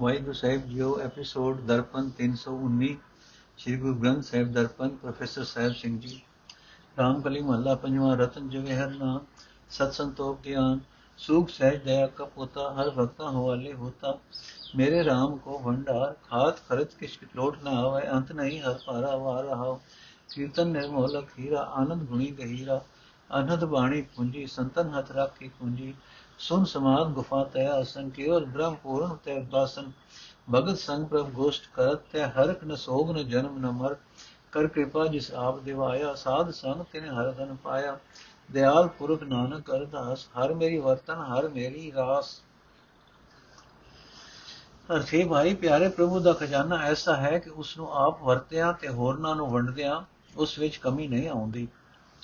[0.00, 2.88] ਵਾਹਿਗੁਰੂ ਸਾਹਿਬ JIO episode Darpan 319
[3.58, 6.20] ਸ੍ਰੀ Guru Granth Sahib Darpan professor Sahib Singh ਜੀ
[6.96, 9.20] ਰਾਮਕਲੀ ਮਹੱਲਾ ਪੰਜਵਾਂ ਰਤਨ ਜਵੇਹਰ ਨਾ
[9.70, 10.80] ਸਤ ਸੰਤੋਖ ਗਿਆਨ
[11.18, 14.10] ਸੁਖ ਸਹਿਜ ਦਇਆ का पोता हर भक्ता हवाले होता
[14.74, 19.36] मेरे राम को भंडार खात खरच किस लोट न आवे अंत नहीं हर पारा वा
[19.40, 19.70] रहा
[20.30, 22.76] कीर्तन निर्मोलक हीरा आनंद गुणी गहीरा
[23.30, 25.88] अनहद बाणी पूंजी संतन हथ राखी पूंजी
[26.40, 29.92] सुन समाद गुफा तया असन केवल ब्रह्म पूर्ण तय बासन
[30.48, 33.94] भगत संग प्रभ गोष्ठ करत तय हरक न सोग न जन्म न मर
[34.52, 37.94] कर कृपा जिस आप दिवाया साध संग तिन हर धन पाया
[38.50, 42.34] दयाल पुरख नानक अरदास हर मेरी वर्तन हर मेरी रास
[44.88, 49.34] ਅਰਥੇ ਭਾਈ ਪਿਆਰੇ ਪ੍ਰਭੂ ਦਾ ਖਜ਼ਾਨਾ ਐਸਾ ਹੈ ਕਿ ਉਸ ਨੂੰ ਆਪ ਵਰਤਿਆਂ ਤੇ ਹੋਰਨਾਂ
[49.36, 50.00] ਨੂੰ ਵੰਡਦਿਆਂ
[50.36, 51.66] ਉਸ ਵਿੱਚ ਕਮੀ ਨਹੀਂ ਆਉਂਦੀ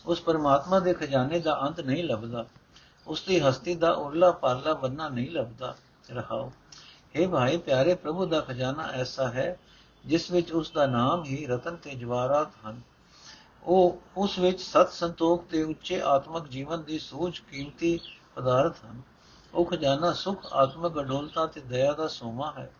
[0.07, 2.45] ਉਸ ਪਰਮਾਤਮਾ ਦੇ ਖਜ਼ਾਨੇ ਦਾ ਅੰਤ ਨਹੀਂ ਲੱਭਦਾ
[3.08, 5.76] ਉਸ ਦੀ ਹਸਤੀ ਦਾ ਉਰਲਾ ਪਾਰਲਾ ਬੰਨਾ ਨਹੀਂ ਲੱਭਦਾ।
[6.12, 6.52] ਰਹਾਓ।
[7.16, 9.60] हे ਭਾਈ, ਪਿਆਰੇ ਪ੍ਰਭੂ ਦਾ ਖਜ਼ਾਨਾ ਐਸਾ ਹੈ,
[10.06, 12.82] ਜਿਸ ਵਿੱਚ ਉਸ ਦਾ ਨਾਮ ਹੀ ਰਤਨ ਤੇ ਜਵਾਹਰਾਤ ਹਨ।
[13.64, 18.00] ਉਹ ਉਸ ਵਿੱਚ ਸਤ ਸੰਤੋਖ ਤੇ ਉੱਚੇ ਆਤਮਿਕ ਜੀਵਨ ਦੀ ਸੂਝ, ਕੀਮਤੀ
[18.36, 19.02] ਪਦਾਰਥ ਹਨ।
[19.54, 22.72] ਉਹ ਖਜ਼ਾਨਾ ਸੁਖ, ਆਤਮਿਕ ਅਡੋਲਤਾ ਤੇ ਦਇਆ ਦਾ ਸੋਮਾ ਹੈ।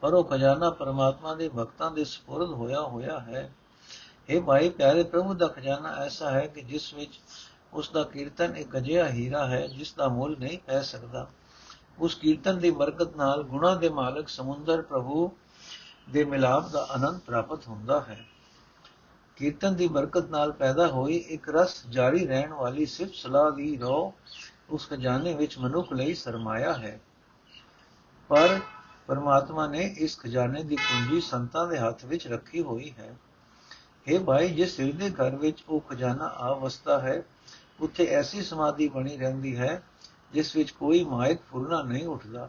[0.00, 3.54] ਪਰ ਉਹ ਖਜ਼ਾਨਾ ਪਰਮਾਤਮਾ ਦੇ ਭਗਤਾਂ ਦੇ ਸਪੁਰਦ ਹੋਇਆ ਹੋਇਆ ਹੈ।
[4.28, 7.20] ਇਹ ਭਾਈ, ਪਿਆਰੇ ਪ੍ਰਭੂ ਦਾ ਖਜ਼ਾਨਾ ਐਸਾ ਹੈ ਕਿ ਜਿਸ ਵਿੱਚ
[7.74, 11.28] ਉਸ ਦਾ ਕੀਰਤਨ ਇੱਕ ਅਜਿਹਾ ਹੀਰਾ ਹੈ ਜਿਸ ਦਾ ਮੁੱਲ ਨਹੀਂ ਪੈ ਸਕਦਾ।
[11.98, 15.32] ਉਸ ਕੀਰਤਨ ਦੀ ਬਰਕਤ ਨਾਲ ਗੁਣਾ ਦੇ ਮਾਲਕ ਸਮੁੰਦਰ ਪ੍ਰਭੂ
[16.10, 18.24] ਦੇ ਮਿਲਾਪ ਦਾ ਆਨੰਦ ਪ੍ਰਾਪਤ ਹੁੰਦਾ ਹੈ।
[19.36, 24.14] ਕੀਰਤਨ ਦੀ ਬਰਕਤ ਨਾਲ ਪੈਦਾ ਹੋਈ ਇੱਕ ਰਸ ਜਾਰੀ ਰਹਿਣ ਵਾਲੀ ਸਿਫਤ ਸਲਾਹ ਦੀ ਰੋ
[24.70, 27.00] ਉਸ ਖਜ਼ਾਨੇ ਵਿੱਚ ਮਨੁੱਖ ਲਈ ਸਰਮਾਇਆ ਹੈ।
[28.28, 28.60] ਪਰ
[29.06, 33.16] ਪਰਮਾਤਮਾ ਨੇ ਇਸ ਖਜ਼ਾਨੇ ਦੀ ਪੂੰਜੀ ਸੰਤਾਂ ਦੇ ਹੱਥ ਵਿੱਚ ਰੱਖੀ ਹੋਈ ਹੈ।
[34.10, 37.22] ਇਹ ਭਾਈ ਜਿਸ ਹਿਰਦੇ ਘਰ ਵਿੱਚ ਉਹ ਖਜ਼ਾਨਾ ਆਵਸਥਾ ਹੈ,
[37.80, 39.82] ਉੱਥੇ ਐਸੀ ਸਮਾਧੀ ਬਣੀ ਰਹਿੰਦੀ ਹੈ,
[40.32, 42.48] ਜਿਸ ਵਿੱਚ ਕੋਈ ਮਾਇਕ ਫੁਰਨਾ ਨਹੀਂ ਉੱਠਦਾ।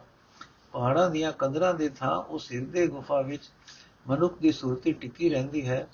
[0.72, 3.50] ਪਹਾੜਾਂ ਦੀਆਂ ਕੰਦਰਾਂ ਦੇ ਥਾਂ ਉਸ ਹਿਰਦੇ ਗੁਫਾ ਵਿੱਚ
[4.08, 5.88] ਮਨੁੱਖ ਦੀ ਸੁਰਤੀ ਟਿੱਕੀ ਰਹਿੰਦੀ ਹੈ।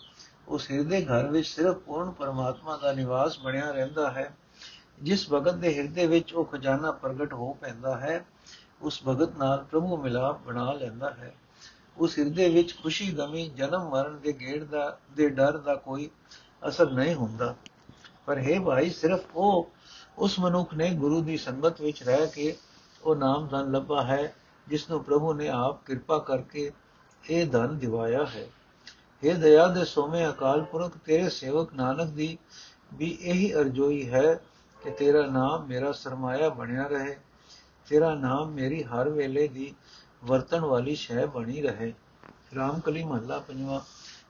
[0.48, 4.37] ਉਸ ਹਿਰਦੇ ਘਰ ਵਿੱਚ ਸਿਰਫ ਪੂਰਨ ਪਰਮਾਤਮਾ ਦਾ ਨਿਵਾਸ ਬਣਿਆ ਰਹਿੰਦਾ ਹੈ।
[5.03, 8.26] ਜਿਸ ਭਗਤ ਦੇ ਹਿਰਦੇ ਵਿੱਚ ਉਹ ਖਜ਼ਾਨਾ ਪ੍ਰਗਟ ਹੋ ਪੈਂਦਾ ਹੈ,
[8.82, 11.34] ਉਸ ਭਗਤ ਨਾਲ ਪ੍ਰਭੂ ਮਿਲਾਪ ਬਣਾ ਲੈਂਦਾ ਹੈ।
[11.98, 16.10] ਉਸ ਹਿਰਦੇ ਵਿੱਚ ਖੁਸ਼ੀ ਗਮੀ ਜਨਮ ਮਰਨ ਦੇ ਗੇੜ ਦਾ, ਦੇ ਡਰ ਦਾ ਕੋਈ
[16.69, 17.54] ਅਸਰ ਨਹੀਂ ਹੁੰਦਾ।
[18.26, 19.70] ਪਰ ਹੈ ਭਾਈ, ਸਿਰਫ ਉਹ,
[20.19, 22.56] ਉਸ ਮਨੁੱਖ ਨੇ ਗੁਰੂ ਦੀ ਸੰਗਤ ਵਿੱਚ ਰਹਿ ਕੇ
[23.03, 24.34] ਉਹ ਨਾਮ ਧਨ ਲੱਭਾ ਹੈ,
[24.69, 26.72] ਜਿਸ ਨੂੰ ਪ੍ਰਭੂ ਨੇ ਆਪ ਕਿਰਪਾ ਕਰਕੇ
[27.31, 28.47] ਇਹ ਧਨ ਦਿਵਾਇਆ ਹੈ।
[29.22, 32.38] हे ਦਇਆ ਦੇ ਸੋਮੇ ਅਕਾਲ ਪੁਰਖ, ਤੇਰੇ ਸੇਵਕ ਨਾਨਕ ਦੀ
[32.94, 34.34] ਵੀ ਇਹੀ ਅਰਜ਼ੋਈ ਹੈ
[34.82, 37.16] ਕਿ ਤੇਰਾ ਨਾਮ ਮੇਰਾ ਸਰਮਾਇਆ ਬਣਿਆ ਰਹੇ।
[37.88, 39.75] ਤੇਰਾ ਨਾਮ ਮੇਰੀ ਹਰ ਵੇਲੇ ਦੀ
[40.25, 41.93] ਵਰਤਣ ਵਾਲੀ ਸ਼ੈ ਬਣੀ ਰਹੇ।
[42.56, 43.84] ਰਾਮਕਲੀ ਮਹੱਲਾ ਪੰਜਵਾ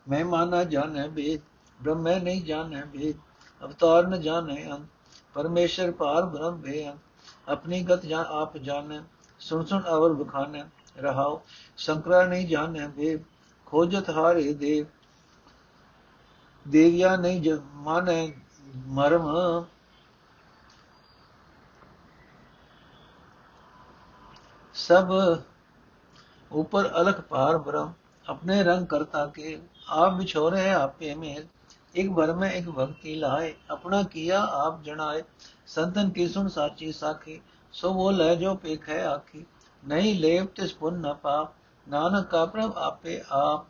[0.09, 1.41] ਮੈਂ ਮਾਨਾ ਜਾਣੈ ਬੇਦ
[1.81, 3.16] ਬ੍ਰਹਮੈ ਨਹੀਂ ਜਾਣੈ ਬੇਦ
[3.62, 4.87] ਅਵਤਾਰ ਨ ਜਾਣੈ ਅੰਤ,
[5.34, 9.00] ਪਰਮੇਸ਼ਰ ਪਾਰ ਬ੍ਰਹਮ ਭੇ ਅੰਤ। ਆਪਣੀ ਗਤ ਜਾਂ ਆਪ ਜਾਣੈ,
[9.41, 10.62] ਸੁਣ ਸੁਣ ਅਵਰ ਬਖਾਨੈ
[10.99, 11.41] ਰਹਾਉ,
[11.76, 13.22] ਸ਼ੰਕਰਾ ਨਹੀਂ ਜਾਣੈ ਬੇਦ
[13.66, 14.87] ਖੋਜਤ ਹਾਰੇ ਦੇਵ।
[16.66, 18.26] ਦੇਵਿਆ ਨਹੀਂ ਮਾਨੈ
[18.87, 19.26] ਮਰਮ।
[24.75, 25.09] सब
[26.51, 27.94] ऊपर अलख पार ब्रह्म
[28.25, 29.55] अपने रंग करता के
[29.94, 31.35] आप बिछोरे आपे में
[31.95, 35.23] एक भर में एक भक्ति लाए अपना किया आप जनाए
[35.67, 37.41] संतन की सुन साची साखी
[37.73, 39.45] सो वो लह जो पेख है आखी
[39.83, 43.66] नहीं लेव तिस पुन न पाप ਨਾਨਕ ਕਾ ਪ੍ਰਭ ਆਪੇ ਆਪ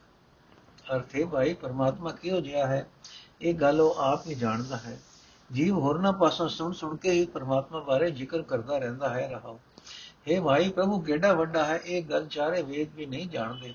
[0.94, 2.86] ਅਰਥੇ ਭਾਈ ਪਰਮਾਤਮਾ ਕਿਉਂ ਜਿਹਾ ਹੈ
[3.42, 4.98] ਇਹ ਗੱਲ ਉਹ ਆਪ ਹੀ ਜਾਣਦਾ ਹੈ
[5.50, 9.60] ਜੀਵ ਹੋਰਨਾਂ ਪਾਸੋਂ ਸੁਣ ਸੁਣ ਕੇ ਹੀ ਪਰਮਾਤਮਾ ਬਾਰੇ ਜ਼ਿਕਰ ਕਰਦਾ ਰਹਿੰਦਾ ਹੈ ਰਹਾਓ
[10.28, 13.74] हे ਭਾਈ ਪ੍ਰਭੂ ਕਿਹੜਾ ਵੱਡਾ ਹੈ ਇਹ ਗੱਲ ਚਾਰੇ ਵੇਦ ਵੀ ਨਹੀਂ ਜਾਣਦੇ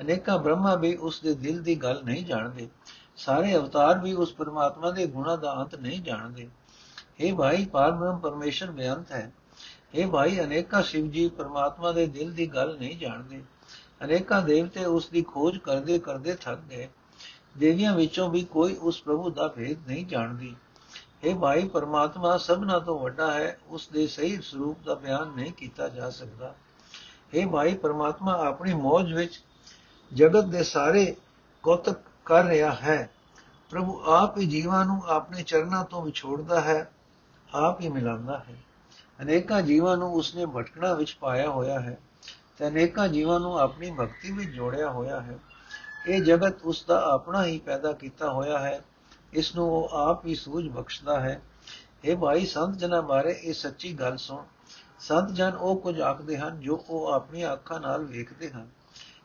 [0.00, 2.68] ਅਨੇਕਾਂ ਬ੍ਰਹਮਾ ਵੀ ਉਸ ਦੇ ਦਿਲ ਦੀ ਗੱਲ ਨਹੀਂ ਜਾਣਦੇ
[3.16, 6.48] ਸਾਰੇ ਅਵਤਾਰ ਵੀ ਉਸ ਪਰਮਾਤਮਾ ਦੇ ਗੁਣਾ ਦਾ ਅੰਤ ਨਹੀਂ ਜਾਣਦੇ
[7.20, 9.30] हे ਭਾਈ ਪਰਮ ਪਰਮੇਸ਼ਰ ਬੇਅੰਤ ਹੈ
[9.96, 13.42] हे ਭਾਈ ਅਨੇਕਾਂ ਸ਼ਿਵ ਜੀ ਪਰਮਾਤਮਾ ਦੇ ਦਿਲ ਦੀ ਗੱਲ ਨਹੀਂ ਜਾਣਦੇ
[14.02, 16.88] ਅਨੇਕਾਂ ਦੇਵਤੇ ਉਸ ਦੀ ਖੋਜ ਕਰਦੇ ਕਰਦੇ ਥੱਕ ਗਏ
[17.56, 20.54] ਦੇਵੀਆਂ ਵਿੱਚੋਂ ਵੀ ਕੋਈ ਉਸ ਪ੍ਰਭੂ ਦਾ ਭੇਦ ਨਹੀਂ ਜਾਣਦੀ
[21.23, 25.89] ਇਹ ਭਾਈ, ਪਰਮਾਤਮਾ ਸਭਨਾ ਤੋਂ ਵੱਡਾ ਹੈ, ਉਸ ਦੇ ਸਹੀ ਸਰੂਪ ਦਾ ਬਿਆਨ ਨਹੀਂ ਕੀਤਾ
[25.89, 26.55] ਜਾ ਸਕਦਾ।
[27.33, 29.43] ਇਹ ਭਾਈ, ਪਰਮਾਤਮਾ ਆਪਣੀ ਮੌਜ ਵਿੱਚ
[30.13, 31.15] ਜਗਤ ਦੇ ਸਾਰੇ
[31.63, 33.09] ਕੌਤਕ ਕਰ ਰਿਹਾ ਹੈ।
[33.69, 36.91] ਪ੍ਰਭੂ ਆਪ ਹੀ ਜੀਵਾਂ ਨੂੰ ਆਪਣੇ ਚਰਨਾਂ ਤੋਂ ਵਿਛੋੜਦਾ ਹੈ,
[37.53, 38.55] ਆਪ ਹੀ ਮਿਲਾਉਂਦਾ ਹੈ।
[39.21, 41.97] ਅਨੇਕਾਂ ਜੀਵਾਂ ਨੂੰ ਉਸਨੇ ਭਟਕਣਾ ਵਿੱਚ ਪਾਇਆ ਹੋਇਆ ਹੈ
[42.57, 45.39] ਤੇ ਅਨੇਕਾਂ ਜੀਵਾਂ ਨੂੰ ਆਪਣੀ ਭਗਤੀ ਵਿੱਚ ਜੋੜਿਆ ਹੋਇਆ ਹੈ।
[46.07, 48.81] ਇਹ ਜਗਤ ਉਸ ਦਾ ਆਪਣਾ ਹੀ ਪੈਦਾ ਕੀਤਾ ਹੋਇਆ ਹੈ।
[49.33, 51.41] ਇਸ ਨੂੰ ਉਹ ਆਪ ਹੀ ਸੂਝ ਬਖਸ਼ਦਾ ਹੈ।
[52.05, 54.43] ਇਹ ਭਾਈ, ਸੰਤ ਜਨਾਂ ਬਾਰੇ ਇਹ ਸੱਚੀ ਗੱਲ ਸੁਣ।
[54.99, 58.69] ਸੰਤ ਜਨ ਉਹ ਕੁਝ ਆਖਦੇ ਹਨ ਜੋ ਉਹ ਆਪਣੀਆਂ ਅੱਖਾਂ ਨਾਲ ਵੇਖਦੇ ਹਨ।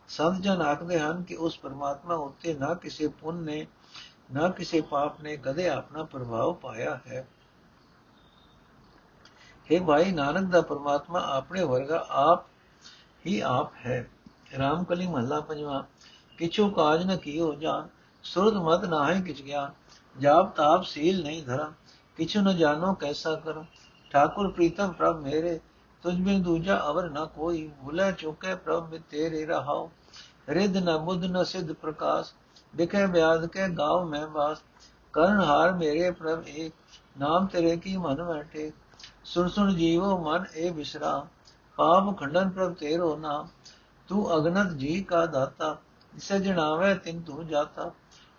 [0.07, 3.67] ਸੰਤ ਜਨ ਆਖਦੇ ਹਨ ਕਿ ਉਸ ਪਰਮਾਤਮਾ ਉੱਤੇ ਨਾ ਕਿਸੇ ਪੁੰਨ ਨੇ,
[4.33, 7.27] ਨਾ ਕਿਸੇ ਪਾਪ ਨੇ ਕਦੇ ਆਪਣਾ ਪ੍ਰਭਾਵ ਪਾਇਆ ਹੈ।
[9.71, 12.45] हे ਭਾਈ, ਨਾਨਕ ਦਾ ਪਰਮਾਤਮਾ ਆਪਣੇ ਵਰਗਾ ਆਪ
[13.25, 14.09] ਹੀ ਆਪ ਹੈ।
[14.57, 15.85] ਰਾਮ ਕਲੀ ਮਹੱਲਾ ਪੰਜਵਾ।
[16.37, 17.87] ਕਿਛੂ ਕਾਜ ਨ ਕੀਓ ਜਾਨ,
[18.23, 19.73] ਸੁਰਤ ਮਤ ਨਾਹੀ ਕਿਛ ਗਿਆ
[20.19, 21.73] ਜਾਪ ਤਾਪ ਸੀਲ ਨਹੀਂ ਧਰਮ
[22.17, 23.65] ਕਿਛੂ ਨ ਜਾਣੋ ਕੈਸਾ ਕਰਮ
[24.11, 25.59] ਠਾਕੁਰ ਪ੍ਰੀਤਮ ਪ੍ਰਭ ਮੇਰੇ,
[26.03, 29.89] ਤੁਝ ਬਿਨ ਦੂਜਾ ਅਵਰ ਨ ਕੋਈ, ਭੁਲੇ ਚੁਕੇ ਪ੍ਰਭ ਮੇ ਤੇਰੇ ਰਹਾਉ।
[30.49, 32.33] ਰਿਦ ਨ ਬੁੱਧ ਨ ਸਿਧ ਪ੍ਰਕਾਸ਼
[32.75, 34.63] ਦਿਖੇ ਬਿਆਦ ਕੇ ਗਾਉ ਮੈਂ ਬਾਸ
[35.13, 36.73] ਕਰਨ ਹਾਰ ਮੇਰੇ ਪ੍ਰਭ ਏਕ,
[37.17, 38.71] ਨਾਮ ਤੇਰੇ ਕੀ ਮਨ ਬੈਠੇ
[39.25, 41.27] ਸੁਣ ਸੁਣ ਜੀਵੋ ਮਨ ਏ ਬਿਸਰਾ
[41.77, 43.47] ਪਾਪ ਖੰਡਨ ਪ੍ਰਭ ਤੇਰੋ ਨਾਮ।
[44.07, 45.77] ਤੂੰ ਅਗਨਤ ਜੀ ਕਾ ਦਾਤਾ
[46.13, 47.91] ਜਿਸੇ ਜਣਾਵੇ ਤਿਨ ਤੂੰ ਜਾਤਾ।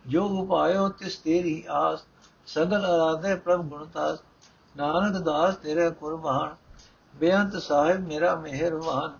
[0.09, 2.05] ਜੋ ਉਪਾਇਓ ਤਿਸ ਤੇਰੀ ਆਸ,
[2.47, 4.19] ਸਗਲ ਅਰਾਧੇ ਪ੍ਰਭ ਗੁਣਤਾਸ
[4.77, 6.55] ਨਾਨਕ ਦਾਸ ਤੇਰੇ ਕੁਰਬਾਨ
[7.15, 9.19] ਬੇਅੰਤ ਸਾਹਿਬ ਮੇਰਾ ਮਿਹਰਬਾਨ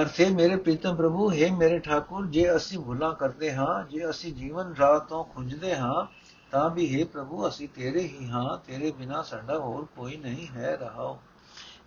[0.00, 4.74] ਅਰਥੇ ਮੇਰੇ ਪ੍ਰੀਤਮ ਪ੍ਰਭੂ, ਹੈ ਮੇਰੇ ਠਾਕੁਰ, ਜੇ ਅਸੀਂ ਭੁਲਾ ਕਰਦੇ ਹਾਂ, ਜੇ ਅਸੀਂ ਜੀਵਨ
[4.74, 6.06] ਰਾਹ ਤੋਂ ਖੁੰਝਦੇ ਹਾਂ,
[6.50, 10.76] ਤਾਂ ਵੀ ਹੈ ਪ੍ਰਭੂ, ਅਸੀਂ ਤੇਰੇ ਹੀ ਹਾਂ, ਤੇਰੇ ਬਿਨਾ ਸਾਡਾ ਹੋਰ ਕੋਈ ਨਹੀਂ ਹੈ
[10.76, 11.18] ਰਹਾਓ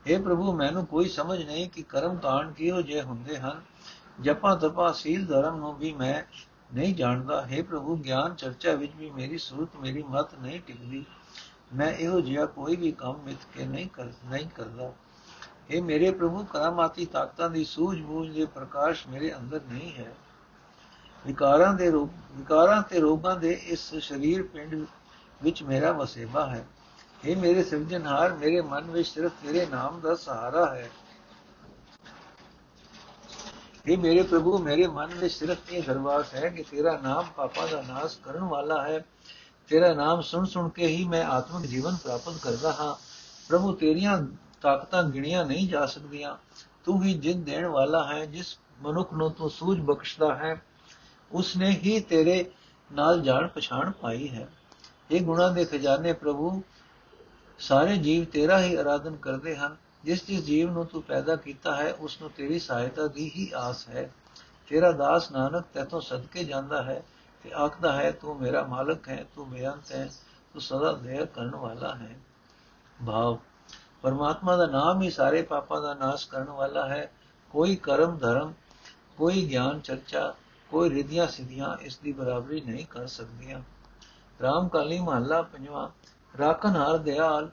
[0.08, 3.62] हे ਪ੍ਰਭੂ, ਮੈਨੂੰ ਕੋਈ ਸਮਝ ਨਹੀਂ ਕਿ ਕਰਮ ਕਾਂਡ ਕਿਹੋ ਜੇ ਹੁੰਦੇ ਹਨ।
[4.22, 6.24] ਜਪਾ ਤਪਾ ਸੀਲ ਧਰਮ ਨੂੰ ਵੀ ਮੈਂ
[6.74, 11.06] ਨਹੀਂ ਜਾਣਦਾ। हे ਪ੍ਰਭੂ, ਗਿਆਨ ਚਰਚਾ ਵਿੱਚ ਵੀ ਮੇਰੀ ਸੂਰਤ, ਮੇਰੀ ਮਤ ਨਹੀਂ ਟਿਕਦੀ।
[11.76, 14.94] ਮੈਂ ਇਹੋ ਜਿਹਾ ਕੋਈ ਵੀ ਕੰਮ ਮਿੱਥ ਕੇ ਨਹੀਂ ਕਰ, ਨਹੀਂ ਕਰਦਾ।
[15.70, 20.16] ਇਹ ਮੇਰੇ ਪ੍ਰਭੂ, ਕਰਾਮਾਤੀ ਤਾਕਤਾਂ ਦੀ ਸੂਝ-ਬੂਝ ਦੇ ਪ੍ਰਕਾਸ਼ ਮੇਰੇ ਅੰਦਰ ਨਹੀਂ ਹੈ।
[21.28, 24.86] ਵਿਕਾਰਾਂ ਦੇ ਰੋਗ ਵਿਕਾਰਾਂ ਤੇ ਰੋਗਾਂ ਦੇ ਇਸ ਸਰੀਰ ਪਿੰਡ
[25.44, 26.68] ਵਿੱਚ ਮੇਰਾ ਵਸੇਬਾ ਹੈ।
[27.26, 30.90] ਇਹ ਮੇਰੇ ਸਿਰਜਣਹਾਰ, ਮੇਰੇ ਮਨ ਵਿੱਚ ਸਿਰਫ ਤੇਰੇ ਨਾਮ ਦਾ ਸਹਾਰਾ ਹੈ।
[33.88, 37.82] ਇਹ ਮੇਰੇ ਪ੍ਰਭੂ, ਮੇਰੇ ਮਨ ਵਿੱਚ ਸਿਰਫ ਇਹ ਦਰਵਾਸ ਹੈ ਕਿ ਤੇਰਾ ਨਾਮ ਪਾਪਾਂ ਦਾ
[37.82, 39.06] ਨਾਸ਼ ਕਰਨ ਵਾਲਾ ਹੈ।
[39.68, 42.96] ਤੇਰਾ ਨਾਮ ਸੁਣ ਸੁਣ ਕੇ ਹੀ ਮੈਂ ਆਤਮਿਕ ਜੀਵਨ ਪ੍ਰਾਪਤ ਕਰਦਾ ਹਾਂ।
[43.50, 44.28] ਪ੍ਰਭੂ, ਤੇਰੀਆਂ
[44.62, 46.38] ਤਾਕਤਾਂ ਗਿਣੀਆਂ ਨਹੀਂ ਜਾ ਸਕਦੀਆਂ।
[46.86, 50.62] ਤੂੰ ਹੀ ਜਿੰਦ ਦੇਣ ਵਾਲਾ ਹੈ, ਜਿਸ ਮਨੁੱਖ ਨੂੰ ਤੂੰ ਸੂਝ ਬਖਸ਼ਦਾ ਹੈ।
[51.32, 52.52] ਉਸਨੇ ਹੀ ਤੇਰੇ
[52.94, 54.48] ਨਾਲ ਜਾਣ ਪਛਾਣ ਪਾਈ ਹੈ।
[55.12, 56.64] ਇਹ ਗੁਣਾ ਦੇ ਖਜ਼ਾਨੇ ਪ੍ਰਭੂ,
[57.60, 59.76] ਸਾਰੇ ਜੀਵ ਤੇਰਾ ਹੀ ਆਰਾਧਨ ਕਰਦੇ ਹਨ।
[60.06, 63.90] ਜਿਸ ਜਿਸ ਜੀਵ ਨੂੰ ਤੂੰ ਪੈਦਾ ਕੀਤਾ ਹੈ, ਉਸ ਨੂੰ ਤੇਰੀ ਸਹਾਇਤਾ ਦੀ ਹੀ ਆਸ
[63.90, 64.12] ਹੈ।
[64.70, 67.04] ਤੇਰਾ ਦਾਸ ਨਾਨਕ ਤੇਤੋਂ ਸਦਕੇ ਜਾਂਦਾ ਹੈ
[67.44, 70.10] ਤੇ ਆਖਦਾ ਹੈ, ਤੂੰ ਮੇਰਾ ਮਾਲਕ ਹੈ, ਤੂੰ ਬੇਅੰਤ ਹੈ,
[70.54, 72.20] ਤੂੰ ਸਦਾ ਦਇਆ ਕਰਨ ਵਾਲਾ ਹੈ।
[73.08, 73.38] ਭਾਵ,
[74.02, 77.12] ਪਰਮਾਤਮਾ ਦਾ ਨਾਮ ਹੀ ਸਾਰੇ ਪਾਪਾਂ ਦਾ ਨਾਸ਼ ਕਰਨ ਵਾਲਾ ਹੈ।
[77.50, 78.54] ਕੋਈ ਕਰਮ, ਧਰਮ,
[79.18, 80.36] ਕੋਈ ਗਿਆਨ, ਚਰਚਾ,
[80.70, 83.62] ਕੋਈ ਰਿਧੀਆਂ ਸਿਧੀਆਂ ਇਸ ਦੀ ਬਰਾਬਰੀ ਨਹੀਂ ਕਰ ਸਕਦੀਆਂ।
[84.42, 85.90] ਰਾਮ ਕਾਲੀ ਮਹੱਲਾ ਪੰਜਵਾਂ
[86.38, 87.50] ਰਾਖਨ ਹਾਰ ਦਿਆਲ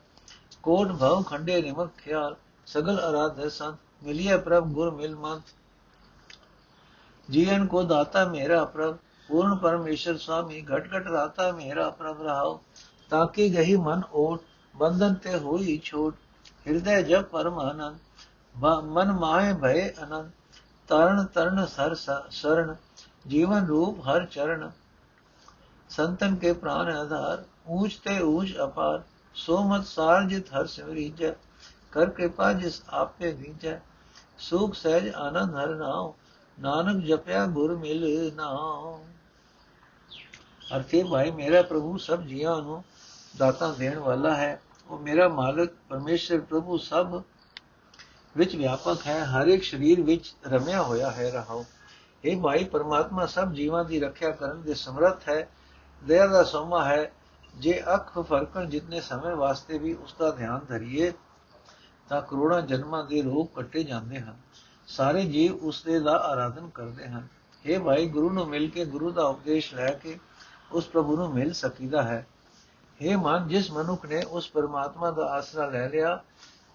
[0.68, 2.34] ਕੋਟ ਭਉ ਖੰਡੇ ਨਿਮਰ ਖਿਆਲ
[2.66, 5.54] ਸਗਲ ਅਰਾਧ ਹੈ ਸੰਤ ਮਿਲਿਏ ਪ੍ਰਭ ਗੁਰ ਮਿਲ ਮੰਤ
[7.28, 8.96] ਜੀਵਨ ਕੋ ਦਾਤਾ ਮੇਰਾ ਪ੍ਰਭ
[9.28, 12.58] ਪੂਰਨ ਪਰਮੇਸ਼ਰ ਸੁਆਮੀ ਘਟ ਘਟ ਰਾਤਾ ਮੇਰਾ ਪ੍ਰਭ ਰਹਾਉ
[13.10, 14.42] ਤਾਂ ਕਿ ਗਹੀ ਮਨ ਓਟ
[14.74, 16.14] ਬੰਧਨ ਤੇ ਹੋਈ ਛੋਟ
[16.66, 20.30] ਹਿਰਦੈ ਜਬ ਪਰਮ ਆਨੰਦ ਮਨ ਮਾਏ ਭਏ ਅਨੰਦ
[20.88, 22.74] ਤਰਨ ਤਰਨ ਸਰ ਸਰਣ
[23.28, 24.70] ਜੀਵਨ ਰੂਪ ਹਰ ਚਰਨ
[25.90, 29.02] ਸੰਤਨ ਕੇ ਪ੍ਰਾਨ ਆਧਾਰ ਊਚ ਤੇ ਊਚ ਅਪਾਰ
[29.38, 31.32] ਸੋ ਮਤ ਸਾਰ ਜਿਤ ਹਰ ਸਿਮਰੀਜੈ
[31.92, 33.80] ਕਰ ਕਿਰਪਾ ਜਿਸ ਆਪੇ ਵੀਜੈ
[34.38, 36.14] ਸੁਖ ਸਹਿਜ ਆਨੰਦ ਹਰ ਨਾਉ,
[36.60, 39.04] ਨਾਨਕ ਜਪਿਆ ਗੁਰ ਮਿਲ ਨਾਉ।
[40.76, 42.84] ਅਰਥੇ ਭਾਈ, ਮੇਰਾ ਪ੍ਰਭੂ ਸਭ ਜੀਵਾਂ ਨੂੰ
[43.36, 47.22] ਦਾਤਾ ਦੇਣ ਵਾਲਾ ਹੈ। ਉਹ ਮੇਰਾ ਮਾਲਕ, ਪਰਮੇਸ਼ਰ, ਪ੍ਰਭੂ ਸਭ
[48.36, 51.64] ਵਿੱਚ ਵਿਆਪਕ ਹੈ। ਹਰ ਇੱਕ ਸਰੀਰ ਵਿੱਚ ਰਮਿਆ ਹੋਇਆ ਹੈ ਰਹਾਉ।
[52.24, 55.48] ਇਹ ਭਾਈ, ਪਰਮਾਤਮਾ ਸਭ ਜੀਵਾਂ ਦੀ ਰੱਖਿਆ ਕਰਨ ਦੇ ਸਮਰੱਥ ਹੈ।
[56.04, 57.12] ਦਇਆ ਦਾ ਸੋਮਾ ਹੈ।
[57.56, 61.12] ਜੇ ਅੱਖ ਫਰਕਣ ਜਿੰਨੇ ਸਮੇਂ ਵਾਸਤੇ ਵੀ ਉਸ ਦਾ ਧਿਆਨ ਧਰੀਏ,
[62.08, 64.36] ਤਾਂ ਕਰੋੜਾਂ ਜਨਮਾਂ ਦੇ ਰੋਗ ਕੱਟੇ ਜਾਂਦੇ ਹਨ।
[64.86, 67.28] ਸਾਰੇ ਜੀਵ ਉਸ ਦੇ ਦਾ ਆਰਾਧਨ ਕਰਦੇ ਹਨ।
[67.66, 70.18] ਇਹ ਭਾਈ, ਗੁਰੂ ਨੂੰ ਮਿਲ ਕੇ, ਗੁਰੂ ਦਾ ਉਪਦੇਸ਼ ਲੈ ਕੇ
[70.72, 72.26] ਉਸ ਪ੍ਰਭੂ ਨੂੰ ਮਿਲ ਸਕੀਦਾ ਹੈ।
[73.00, 76.24] ਇਹ ਮਨ, ਜਿਸ ਮਨੁੱਖ ਨੇ ਉਸ ਪਰਮਾਤਮਾ ਦਾ ਆਸਰਾ ਲੈ ਲਿਆ,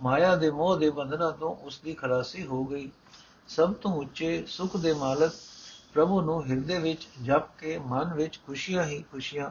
[0.02, 2.92] ਮਾਇਆ ਦੇ ਮੋਹ ਦੇ ਬੰਧਨਾਂ ਤੋਂ ਉਸ ਦੀ ਖਲਾਸੀ ਹੋ ਗਈ।
[3.48, 5.32] ਸਭ ਤੋਂ ਉੱਚੇ ਸੁਖ ਦੇ ਮਾਲਕ
[5.94, 9.50] ਪ੍ਰਭੂ ਨੂੰ ਹਿਰਦੇ ਵਿੱਚ ਜਪ ਕੇ ਮਨ ਵਿੱਚ ਖੁਸ਼ੀਆਂ ਹੀ ਖੁਸ਼ੀਆਂ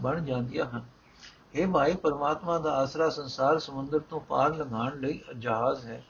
[0.00, 0.82] ਬਣ ਜਾਂਦੀਆਂ ਹਨ।
[1.54, 6.04] ਇਹ ਭਾਈ ਪਰਮਾਤਮਾ ਦਾ ਆਸਰਾ ਸੰਸਾਰ ਸਮੁੰਦਰ ਤੋਂ ਪਾਰ ਲੰਘਾਉਣ ਲਈ ਜਹਾਜ਼ ਹੈ।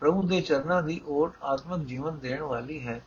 [0.00, 3.02] ਪ੍ਰਭੂ ਦੇ ਚਰਨਾਂ ਦੀ ਓਟ ਆਤਮਿਕ ਜੀਵਨ ਦੇਣ ਵਾਲੀ ਹੈ।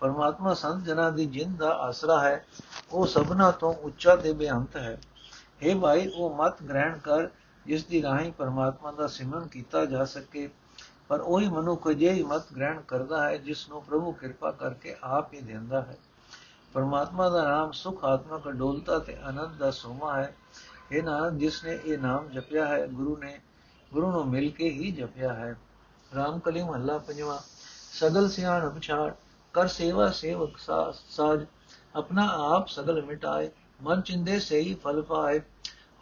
[0.00, 2.46] ਪਰਮਾਤਮਾ ਸੰਤ ਜਨਾਂ ਦੀ ਜਿੰਦ ਦਾ ਆਸਰਾ ਹੈ।
[2.92, 5.00] ਉਹ ਸਭਨਾ ਤੋਂ ਉੱਚਾ ਤੇ ਬੇਅੰਤ ਹੈ।
[5.64, 7.28] हे ਭਾਈ ਉਹ ਮਤ ਗ੍ਰਹਿਣ ਕਰ,
[7.66, 10.50] ਜਿਸ ਦੀ ਰਾਹੀਂ ਪਰਮਾਤਮਾ ਦਾ ਸਿਮਰਨ ਕੀਤਾ ਜਾ ਸਕੇ।
[11.08, 15.40] ਪਰ ਉਹੀ ਮਨੁੱਖ ਜਿਹੀ ਮਤ ਗ੍ਰਹਿਣ ਕਰਦਾ ਹੈ, ਜਿਸ ਨੂੰ ਪ੍ਰਭੂ ਕਿਰਪਾ ਕਰਕੇ ਆਪ ਹੀ
[15.40, 15.96] ਦਿੰਦਾ ਹੈ।
[16.74, 20.34] ਪਰਮਾਤਮਾ ਦਾ ਨਾਮ ਸੁਖ ਆਤਮਕ ਡੋਲਤਾ ਤੇ ਆਨੰਦ ਦਾ ਸੋਮਾ ਹੈ।
[20.92, 23.38] ਇਹ ਨਾਮ ਜਿਸ ਨੇ ਇਹ ਨਾਮ ਜਪਿਆ ਹੈ, ਗੁਰੂ ਨੇ,
[23.92, 25.56] ਗੁਰੂ ਨੂੰ ਮਿਲ ਕੇ ਹੀ ਜਪਿਆ ਹੈ।
[26.12, 27.40] ਰਾਮ ਕਲੀ ਮਹੱਲਾ ਪੰਜਵਾ,
[27.92, 29.12] ਸਗਲ ਸਿਆਣ ਪਛਾੜ
[29.54, 30.58] ਕਰ ਸੇਵਾ ਸੇਵਕ
[31.10, 31.44] ਸਾਜ,
[31.96, 33.50] ਆਪਣਾ ਆਪ ਸਗਲ ਮਿਟਾਏ,
[33.82, 35.40] ਮਨ ਚਿੰਦੇ ਸਹੀ ਫਲ ਪਾਏ।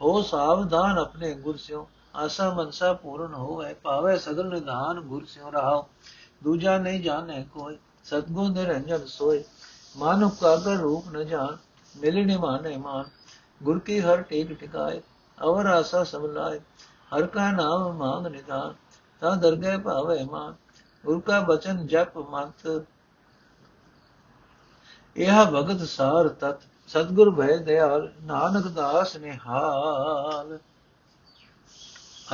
[0.00, 5.86] ਹੋ ਸਾਵਧਾਨ ਆਪਣੇ ਗੁਰ ਸਿਓ ਆਸਾ ਮਨਸਾ ਪੂਰਨ ਹੋਵੇ ਪਾਵੇ ਸਗਲ ਨਿਧਾਨ ਗੁਰ ਸਿਓ ਰਹਾਓ
[6.44, 9.42] ਦੂਜਾ ਨਹੀਂ ਜਾਣੇ ਕੋਈ ਸਤਗੁਰ ਨਿਰੰਜਨ ਸੋਏ।
[9.96, 11.56] ਮਾਨੁ ਕਾਗਰ ਰੂਪ ਨ ਜਾਣ,
[11.94, 13.04] ਮਿਲੇ ਨ ਮਾਨੇ ਮਾਨ।
[13.62, 15.00] ਗੁਰ ਕੀ ਹਰ ਟੇਕ ਟਿਕਾਏ,
[15.38, 16.60] ਅਵਰ ਆਸਾ ਸਭ ਲਾਏ।
[17.10, 18.74] ਹਰ ਕਾ ਨਾਮ ਮੰਗ ਨਿਧਾਨ
[19.22, 20.54] ਤਾ ਦਰਗਹਿ ਭਾਵੇ ਮਾਨ।
[21.04, 22.66] ਗੁਰ ਕਾ ਬਚਨ ਜਪ ਮੰਤ।
[25.16, 30.58] ਇਹ ਭਗਤ ਸਾਰ ਤਤ, ਸਤਗੁਰ ਭੈ ਦਇਆਲ ਨਾਨਕ ਦਾਸ ਨਿਹਾਲ।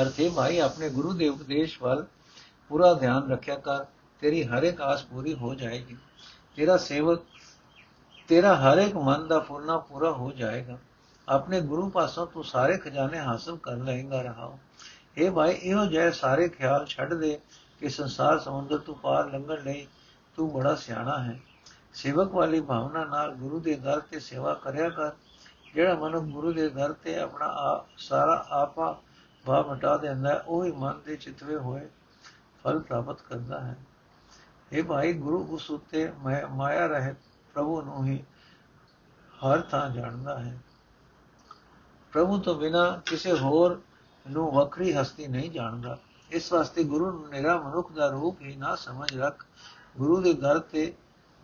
[0.02, 2.04] ਅਰਥੇ ਭਾਈ ਆਪਣੇ ਗੁਰੂ ਦੇ ਉਪਦੇਸ਼ ਵੱਲ
[2.70, 3.84] ਪੂਰਾ ਧਿਆਨ ਰੱਖਿਆ ਕਰ,
[4.20, 5.96] ਤੇਰੀ ਹਰ ਇੱਕ ਆਸ ਪੂਰੀ ਹੋ ਜਾਏਗੀ।
[6.56, 7.22] ਤੇਰਾ ਸੇਵਕ
[8.28, 10.78] ਤੇਰਾ ਹਰ ਇੱਕ ਮਨ ਦਾ ਫੁਰਨਾ ਪੂਰਾ ਹੋ ਜਾਏਗਾ।
[11.28, 14.58] ਆਪਣੇ ਗੁਰੂ ਪਾਸੋਂ ਤੂੰ ਸਾਰੇ ਖਜ਼ਾਨੇ ਹਾਸਲ ਕਰ ਲਏਗਾ ਰਹਾਓ।
[15.16, 17.38] ਇਹ ਭਾਈ, ਇਹੋ ਜਿਹੇ ਸਾਰੇ ਖਿਆਲ ਛੱਡ ਦੇ
[17.80, 19.86] ਕਿ ਸੰਸਾਰ ਸਮੁੰਦਰ ਤੋਂ ਪਾਰ ਲੰਘਣ ਲਈ
[20.36, 21.38] ਤੂੰ ਬੜਾ ਸਿਆਣਾ ਹੈ।
[21.94, 25.10] ਸੇਵਕ ਵਾਲੀ ਭਾਵਨਾ ਨਾਲ ਗੁਰੂ ਦੇ ਦਰ ਤੇ ਸੇਵਾ ਕਰਿਆ ਕਰ।
[25.74, 29.00] ਜਿਹੜਾ ਮਨੁ ਗੁਰੂ ਦੇ ਦਰ ਤੇ ਆਪਣਾ ਸਾਰਾ ਆਪਾ
[29.44, 31.88] ਭਾਵ ਹਟਾ ਦਿੰਦਾ ਹੈ, ਉਹ ਹੀ ਮਨ ਦੇ ਚਿਤਵੇ ਹੋਏ
[32.64, 33.76] ਫਲ ਪ੍ਰਾਪਤ ਕਰਦਾ ਹੈ।
[34.72, 36.10] ਇਹ ਭਾਈ, ਗੁਰੂ ਉਸ ਉਤੇ
[36.50, 37.16] ਮਾਇਆ ਰਹਿਤ
[37.56, 38.24] ਪ੍ਰਭੂ ਨੂੰ ਹੀ
[39.46, 40.58] ਹਰ ਥਾਂ ਜਾਣਦਾ ਹੈ।
[42.12, 43.80] ਪ੍ਰਭੂ ਤੋਂ ਬਿਨਾ ਕਿਸੇ ਹੋਰ
[44.30, 45.98] ਨੂੰ ਵੱਖਰੀ ਹਸਤੀ ਨਹੀਂ ਜਾਣਦਾ।
[46.30, 49.46] ਇਸ ਵਾਸਤੇ ਗੁਰੂ ਨੂੰ ਨਿਰਾ ਮਨੁੱਖ ਦਾ ਰੂਪ ਹੀ ਨਾ ਸਮਝ ਰੱਖ।
[49.96, 50.94] ਗੁਰੂ ਦੇ ਦਰ ਤੇ,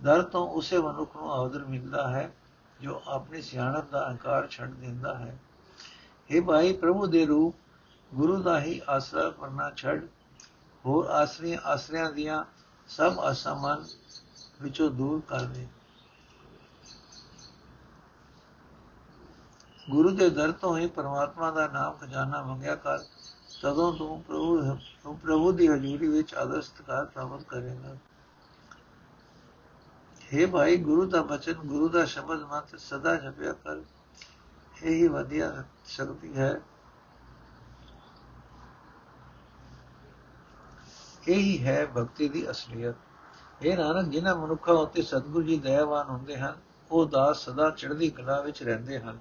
[0.02, 2.34] ਦਰ ਤੋਂ ਉਸੇ ਮਨੁੱਖ ਨੂੰ ਆਦਰ ਮਿਲਦਾ ਹੈ,
[2.80, 5.38] ਜੋ ਆਪਣੀ ਸਿਆਣਪ ਦਾ ਅਹੰਕਾਰ ਛੱਡ ਦਿੰਦਾ ਹੈ।
[6.30, 7.56] ਇਹ ਭਾਈ, ਪ੍ਰਭੂ ਦੇ ਰੂਪ,
[8.14, 10.06] ਗੁਰੂ ਦਾ ਹੀ ਆਸਰਾ ਕਰਨਾ ਛੱਡ।
[10.86, 12.44] ਹੋਰ ਆਸਰੀ ਆਸਰਿਆਂ ਦੀਆਂ
[12.88, 13.84] ਸਭ ਅਸਮਨ
[14.62, 15.68] ਵਿੱਚੋਂ ਦੂਰ ਕਰ ਦੇ।
[19.90, 22.98] ਗੁਰੂ ਦੇ ਦਰ ਤੋਂ ਹੀ ਪਰਮਾਤਮਾ ਦਾ ਨਾਮ ਖਜ਼ਾਨਾ ਮੰਗਿਆ ਕਰ,
[23.62, 27.96] ਤਦੋਂ ਤੂੰ ਪ੍ਰਭੂ ਤੂੰ ਪ੍ਰਭੂ ਦੀ ਹਜ਼ੂਰੀ ਵਿੱਚ ਆਦਰ ਸਤਕਾਰ ਪ੍ਰਾਪਤ ਕਰੇਗਾ।
[30.32, 33.82] हे ਭਾਈ, ਗੁਰੂ ਦਾ ਬਚਨ, ਗੁਰੂ ਦਾ ਸ਼ਬਦ ਮਤ ਸਦਾ ਜਪਿਆ ਕਰ।
[34.82, 36.60] ਇਹ ਹੀ ਵਧੀਆ ਸ਼ਕਤੀ ਹੈ।
[41.28, 42.94] ਇਹ ਹੀ ਹੈ ਭਗਤੀ ਦੀ ਅਸਲੀਅਤ।
[43.62, 46.56] ਇਹ ਨਾਨਕ, ਜਿਨ੍ਹਾਂ ਮਨੁੱਖਾਂ ਉੱਤੇ ਸਤਿਗੁਰੂ ਜੀ ਦਇਆਵਾਨ ਹੁੰਦੇ ਹਨ,
[46.90, 49.18] ਉਹ ਦਾਸ ਸਦਾ ਚੜ੍ਹਦੀ ਕਲਾ ਵਿੱਚ ਰਹਿੰਦੇ ਹਨ।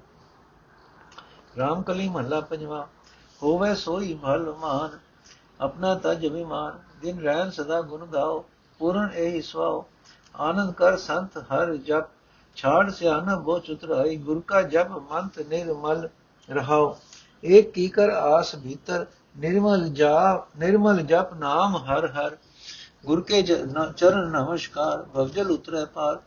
[1.60, 2.88] ਰਾਮਕਲੀ ਮਹੱਲਾ ਪੰਜਵਾ,
[3.41, 4.98] ਹੋਵੇ ਸੋਈ ਭਲ ਮਾਨ,
[5.60, 8.43] ਆਪਣਾ ਤਜ ਅਭਿਮਾਨ, ਦਿਨ ਰਹਿਣ ਸਦਾ ਗੁਣ ਗਾਓ,
[8.79, 9.86] ਪੂਰਨ ਇਹ ਸਵਾਓ
[10.36, 12.08] ਆਨੰਦ ਕਰ ਸੰਤ ਹਰ ਜਪ,
[12.58, 16.08] ਛਾੜ ਸਿਆਨ ਬੋ ਚੁਤਰਾਈ ਗੁਰ ਕਾ ਜਪ ਮੰਤ ਨਿਰਮਲ
[16.50, 16.96] ਰਹਾਓ,
[17.43, 19.05] ਏਕ ਕੀ ਕਰ ਆਸ ਭੀਤਰ,
[19.38, 22.36] ਨਿਰਮਲ ਜਾ, ਨਿਰਮਲ ਜਪ ਨਾਮ ਹਰ ਹਰ,
[23.05, 26.20] ਗੁਰ ਕੇ ਚਰਨ ਨਮਸਕਾਰ ਭਵਜਲ ਉਤਰੈ ਪਾਰ,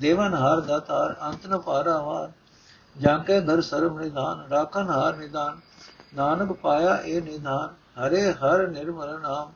[0.00, 2.30] ਦੇਵਨ ਹਾਰ ਦਾਤਾਰ ਅੰਤ ਨ ਪਾਰਾਵਾਰ
[3.00, 5.60] ਜਾਂ ਕੇ ਘਰ ਸਰਬ ਨਿਦਾਨ ਰਾਖਨ ਹਾਰ ਨਿਦਾਨ
[6.14, 9.52] ਨਾਨਕ ਪਾਇਆ ਇਹ ਨਿਦਾਨ ਹਰੇ ਹਰ ਨਿਰਮਲ ਨਾਮ।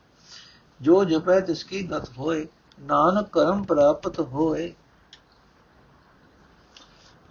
[0.81, 2.47] ਜੋ ਜਪੈ ਤਿਸ ਕੀ ਗਤ ਹੋਏ,
[2.81, 4.75] ਨਾਨਕ ਕਰਮ ਪ੍ਰਾਪਤ ਹੋਏ।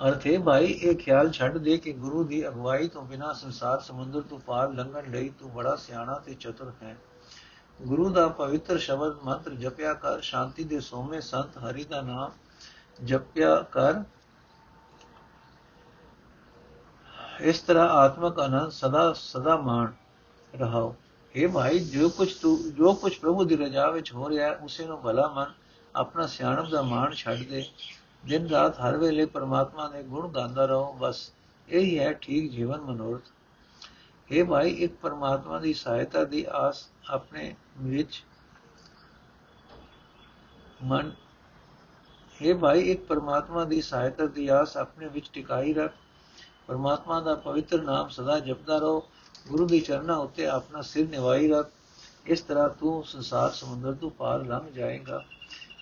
[0.08, 4.40] ਅਰਥੇ ਭਾਈ, ਇਹ ਖਿਆਲ ਛੱਡ ਦੇ ਕਿ ਗੁਰੂ ਦੀ ਅਗਵਾਈ ਤੋਂ ਬਿਨਾ ਸੰਸਾਰ ਸਮੁੰਦਰ ਤੋਂ
[4.40, 6.98] ਪਾਰ ਲੰਘਣ ਲਈ ਤੂੰ ਬੜਾ ਸਿਆਣਾ ਤੇ ਚਤੁਰ ਹੈ।
[7.82, 12.32] ਗੁਰੂ ਦਾ ਪਵਿੱਤਰ ਸ਼ਬਦ ਮੰਤਰ ਜਪਿਆ ਕਰ, ਸ਼ਾਂਤੀ ਦੇ ਸੋਮੇ ਸੰਤ ਹਰੀ ਦਾ ਨਾਮ
[13.04, 14.04] ਜਪਿਆ ਕਰ।
[17.42, 19.92] ਇਸ ਤਰ੍ਹਾਂ ਆਤਮਕ ਆਨੰਦ ਸਦਾ ਸਦਾ ਮਾਣ
[20.60, 20.96] ਰਹਾਓ।
[21.36, 24.86] ਇਹ ਭਾਈ, ਜੋ ਕੁਝ ਤੂੰ, ਜੋ ਕੁਝ ਪ੍ਰਭੂ ਦੀ ਰਜਾ ਵਿੱਚ ਹੋ ਰਿਹਾ ਹੈ ਉਸੇ
[24.86, 25.54] ਨੂੰ ਭਲਾ ਮਨ,
[25.96, 27.66] ਆਪਣਾ ਸਿਆਣਪ ਦਾ ਮਾਣ ਛੱਡ ਦੇ।
[28.26, 31.32] ਦਿਨ ਰਾਤ ਹਰ ਵੇਲੇ ਪਰਮਾਤਮਾ ਦੇ ਗੁਣ ਗਾਉਂਦਾ ਰਹੋ, ਬਸ
[31.70, 33.22] ਇਹੀ ਹੈ ਠੀਕ ਜੀਵਨ ਮਨੋਰਥ।
[34.32, 38.24] ਇਹ ਭਾਈ, ਇੱਕ ਪਰਮਾਤਮਾ ਦੀ ਸਹਾਇਤਾ ਦੀ ਆਸ ਆਪਣੇ ਵਿੱਚ
[40.84, 41.12] ਮਨ।
[42.42, 45.94] ਇਹ ਭਾਈ, ਇੱਕ ਪਰਮਾਤਮਾ ਦੀ ਸਹਾਇਤਾ ਦੀ ਆਸ ਆਪਣੇ ਵਿੱਚ ਟਿਕਾਈ ਰੱਖ।
[46.68, 49.04] ਪਰਮਾਤਮਾ ਦਾ ਪਵਿੱਤਰ ਨਾਮ ਸਦਾ ਜਪਦਾ ਰਹੋ।
[49.48, 51.70] ਗੁਰੂ ਦੀ ਚਰਨਾਂ ਉੱਤੇ ਆਪਣਾ ਸਿਰ ਨਿਵਾਈ ਰੱਖ।
[52.26, 55.26] ਇਸ ਤਰ੍ਹਾਂ ਤੂੰ ਸੰਸਾਰ ਸਮੁੰਦਰ ਤੋਂ ਪਾਰ ਲੰਘ ਜਾਏਗਾ।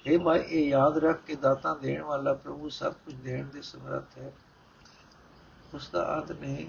[0.08, 4.18] ਇਹ ਭਾਈ, ਇਹ ਯਾਦ ਰੱਖ ਕੇ ਦਾਤਾ ਦੇਣ ਵਾਲਾ ਪ੍ਰਭੂ ਸਭ ਕੁਝ ਦੇਣ ਦੇ ਸਮਰੱਥ
[4.18, 4.34] ਹੈ।
[5.74, 6.66] ਉਸ ਦਾ ਅੰਤ ਨਹੀਂ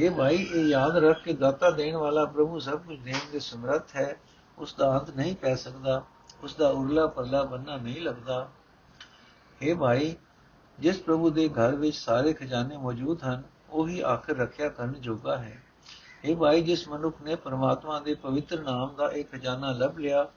[0.00, 3.96] ਇਹ ਭਾਈ ਇਹ ਯਾਦ ਰੱਖ ਕੇ ਦਾਤਾ ਦੇਣ ਵਾਲਾ ਪ੍ਰਭੂ ਸਭ ਕੁਝ ਦੇਣ ਦੇ ਸਮਰੱਥ
[3.96, 4.16] ਹੈ,
[4.58, 6.02] ਉਸ ਦਾ ਅੰਤ ਨਹੀਂ ਪੈ ਸਕਦਾ,
[6.42, 8.48] ਉਸ ਦਾ ਉਰਲਾ ਪਰਲਾ ਬੰਨਾ ਨਹੀਂ ਲੱਗਦਾ।
[9.60, 10.16] हे ਭਾਈ,
[10.78, 15.62] ਜਿਸ ਪ੍ਰਭੂ ਦੇ ਘਰ ਵਿੱਚ ਸਾਰੇ ਖਜ਼ਾਨੇ ਮੌਜੂਦ ਹਨ, ਉਹੀ ਆਖਰ ਰੱਖਿਆ ਕਰਨ ਜੋਗਾ ਹੈ।
[16.24, 20.28] हे ਭਾਈ, ਜਿਸ ਮਨੁੱਖ ਨੇ ਪਰਮਾਤਮਾ ਦੇ ਪਵਿੱਤਰ ਨਾਮ ਦਾ ਇੱਕ ਖਜ਼ਾਨਾ ਲੱਭ ਲਿਆ,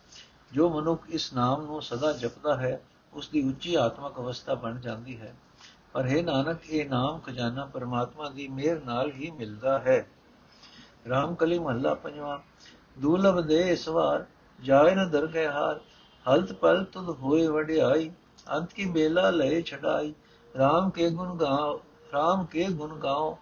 [0.51, 2.81] ਜੋ ਮਨੁੱਖ ਇਸ ਨਾਮ ਨੂੰ ਸਦਾ ਜਪਦਾ ਹੈ,
[3.13, 5.35] ਉਸ ਦੀ ਉੱਚੀ ਆਤਮਿਕ ਅਵਸਥਾ ਬਣ ਜਾਂਦੀ ਹੈ।
[5.93, 10.05] ਪਰ ਹੈ ਨਾਨਕ, ਇਹ ਨਾਮ ਖਜ਼ਾਨਾ ਪਰਮਾਤਮਾ ਦੀ ਮਿਹਰ ਨਾਲ ਹੀ ਮਿਲਦਾ ਹੈ।
[11.09, 12.39] ਰਾਮ ਕਲੀ ਮਹੱਲਾ ਪੰਜਵਾ
[12.97, 14.25] ਦੂਲਬ ਦੇ ਸਵਾਰ
[14.59, 15.79] ਜਾਏ ਨ ਦਰਗਹਿ ਹਾਰ,
[16.25, 18.09] ਹਲਤ ਪਲ ਤੁਧ ਹੋਏ ਵਡਿਆਈ,
[18.47, 20.13] ਅੰਤ ਕੀ ਬੇਲਾ ਲਏ ਛਡਾਈ
[20.55, 21.79] RAM ਕੇ ਗੁਣ ਗਾਓ
[22.13, 23.37] RAM ਕੇ ਗੁਣ ਗਾਓ,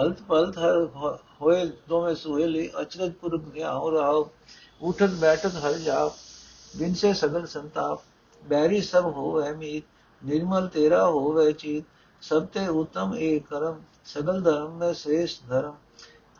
[0.00, 0.58] ਹਲਤ ਪਲਤ
[1.40, 4.28] ਹੋਏ ਦੋਵੇਂ ਸੁਹੇਲੇ ਅਚਰਜ ਪੁਰਖ ਗਿਆਉ ਰਹਾਓ
[4.80, 6.12] ਉਠਤ ਬੈਠਤ ਹਰ ਜਾਪ
[6.74, 8.00] ਬਿਨ ਸੇ ਸਗਲ ਸੰਤਾਪ,
[8.42, 9.84] ਬੈਰੀ ਸਭ ਹੋਵੇ ਮੀਤ
[10.24, 11.84] ਨਿਰਮਲ ਤੇਰਾ ਹੋਵੇ ਚੀਤ,
[12.22, 15.74] ਸਭ ਤੇ ਉਤਮ ਏ ਕਰਮ, ਸਗਲ ਧਰਮ ਮੈਂ ਸ੍ਰੇਸ਼ਟ ਧਰਮ।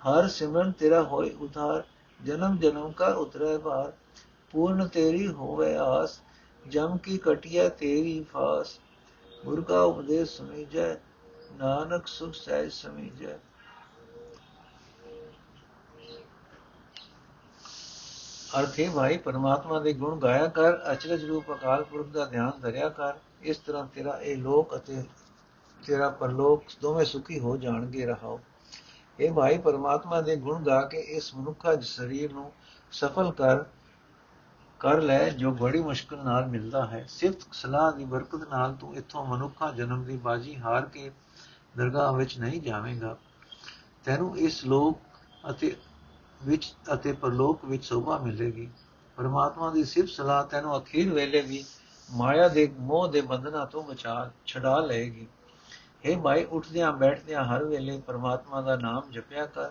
[0.03, 1.83] ਹਰ ਸਿਮਰਨ ਤੇਰਾ ਹੋਏ ਉਧਾਰ,
[2.21, 3.93] ਜਨਮ ਜਨਮ ਕਾ ਉਤਰੈ ਭਾਰ।
[4.51, 6.21] ਪੂਰਨ ਤੇਰੀ ਹੋਵੇ ਆਸ,
[6.69, 8.79] ਜਮ ਕੀ ਕਟਿਆ ਤੇਰੀ ਫਾਸ।
[9.45, 10.95] ਗੁਰ ਕਾ ਉਪਦੇਸ਼ ਸੁਣੀ ਜੈ
[11.53, 13.39] ਨਾਨਕ ਸੁਖ ਸਹਿ ਸਮੀਜੈ
[18.59, 23.13] ਅਰਥੇ ਭਾਈ, ਪਰਮਾਤਮਾ ਦੇ ਗੁਣ ਗਾਇਆ ਕਰ, ਅਚਰਜ ਰੂਪ ਅਕਾਲ ਪੁਰਖ ਦਾ ਧਿਆਨ ਧਰਿਆ ਕਰ।
[23.43, 25.05] ਇਸ ਤਰ੍ਹਾਂ ਤੇਰਾ ਇਹ ਲੋਕ ਅਤੇ
[25.87, 28.41] ਤੇਰਾ ਪਰਲੋਕ ਦੋਵੇਂ ਸੁਖੀ ਹੋ ਜਾਣਗੇ, ਰਹਾਓ।
[29.21, 32.53] ਇਹ ਭਾਈ, ਪਰਮਾਤਮਾ ਦੇ ਗੁਣ ਗਾ ਕੇ ਇਸ ਮਨੁੱਖਾ ਸਰੀਰ ਨੂੰ
[32.93, 33.65] ਸਫਲ ਕਰ
[34.81, 39.25] ਕਰ ਲੈ, ਜੋ ਬੜੀ ਮੁਸ਼ਕਲ ਨਾਲ ਮਿਲਦਾ ਹੈ। ਸਿਰਫ ਸਲਾਹ ਦੀ ਬਰਕਤ ਨਾਲ ਤੂੰ ਇੱਥੋਂ
[39.27, 41.11] ਮਨੁੱਖਾ ਜਨਮ ਦੀ ਬਾਜੀ ਹਾਰ ਕੇ
[41.77, 43.17] ਦਰਗਾਹ ਵਿੱਚ ਨਹੀਂ ਜਾਵੇਂਗਾ।
[44.05, 44.99] ਤੈਨੂੰ ਇਸ ਲੋਕ
[45.51, 45.77] ਅਤੇ
[46.47, 48.69] ਵਿੱਚ ਅਤੇ ਪਰਲੋਕ ਵਿੱਚ ਸੋਭਾ ਮਿਲੇਗੀ।
[49.17, 51.65] ਪਰਮਾਤਮਾ ਦੀ ਸਿਰਫ ਸਲਾਹ ਤੈਨੂੰ ਅਖੀਰ ਵੇਲੇ ਵੀ
[52.11, 55.27] ਮਾਇਆ ਦੇ ਮੋਹ ਦੇ ਬੰਧਨਾਂ ਤੋਂ ਬਚਾ ਛਡਾ ਲਏਗੀ।
[56.07, 59.71] हे ਭਾਈ ਉੱਠਦਿਆਂ ਬੈਠਦਿਆਂ ਹਰ ਵੇਲੇ ਪਰਮਾਤਮਾ ਦਾ ਨਾਮ ਜਪਿਆ ਕਰ।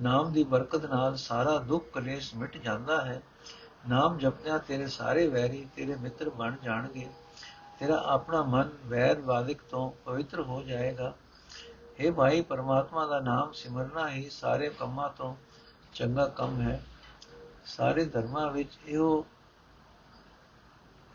[0.00, 3.22] ਨਾਮ ਦੀ ਬਰਕਤ ਨਾਲ ਸਾਰਾ ਦੁੱਖ ਕਲੇਸ਼ ਮਿਟ ਜਾਂਦਾ ਹੈ।
[3.88, 7.08] ਨਾਮ ਜਪਦਿਆਂ ਤੇਰੇ ਸਾਰੇ ਵੈਰੀ, ਤੇਰੇ ਮਿੱਤਰ ਬਣ ਜਾਣਗੇ।
[7.78, 11.14] ਤੇਰਾ ਆਪਣਾ ਮਨ ਵੈਰ ਵਾਦਿਕ ਤੋਂ ਪਵਿੱਤਰ ਹੋ ਜਾਏਗਾ।
[12.00, 15.36] हे ਭਾਈ ਪਰਮਾਤਮਾ ਦਾ ਨਾਮ ਸਿਮਰਨਾ ਹੀ ਸਾਰੇ ਕੰਮਾਂ ਤੋਂ
[15.96, 16.82] ਚੰਗਾ ਕੰਮ ਹੈ।
[17.66, 19.26] ਸਾਰੇ ਧਰਮਾਂ ਵਿੱਚ ਇਹੋ,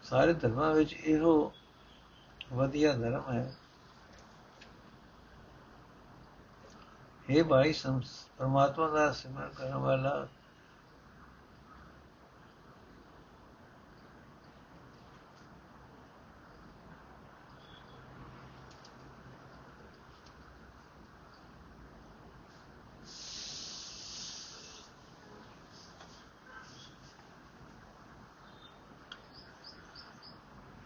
[0.03, 1.53] ਸਾਰੇ ਧਰਮਾਂ ਵਿੱਚ ਇਹੋ
[2.53, 3.53] ਵਧੀਆ ਧਰਮ ਹੈ।
[7.29, 7.73] हे ਭਾਈ
[8.37, 10.27] ਪਰਮਾਤਮਾ ਦਾ ਸਿਮਰਨ ਕਰਨ ਵਾਲਾ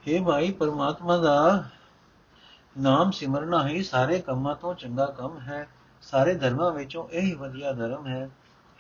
[0.08, 1.64] ਹੈ ਭਾਈ ਪਰਮਾਤਮਾ ਦਾ,
[2.78, 5.68] ਨਾਮ ਸਿਮਰਨਾ ਹੀ ਸਾਰੇ ਕੰਮਾਂ ਤੋਂ ਚੰਗਾ ਕੰਮ ਹੈ,
[6.02, 8.30] ਸਾਰੇ ਧਰਮਾਂ ਵਿੱਚੋਂ ਇਹ ਹੀ ਵਧੀਆ ਧਰਮ ਹੈ।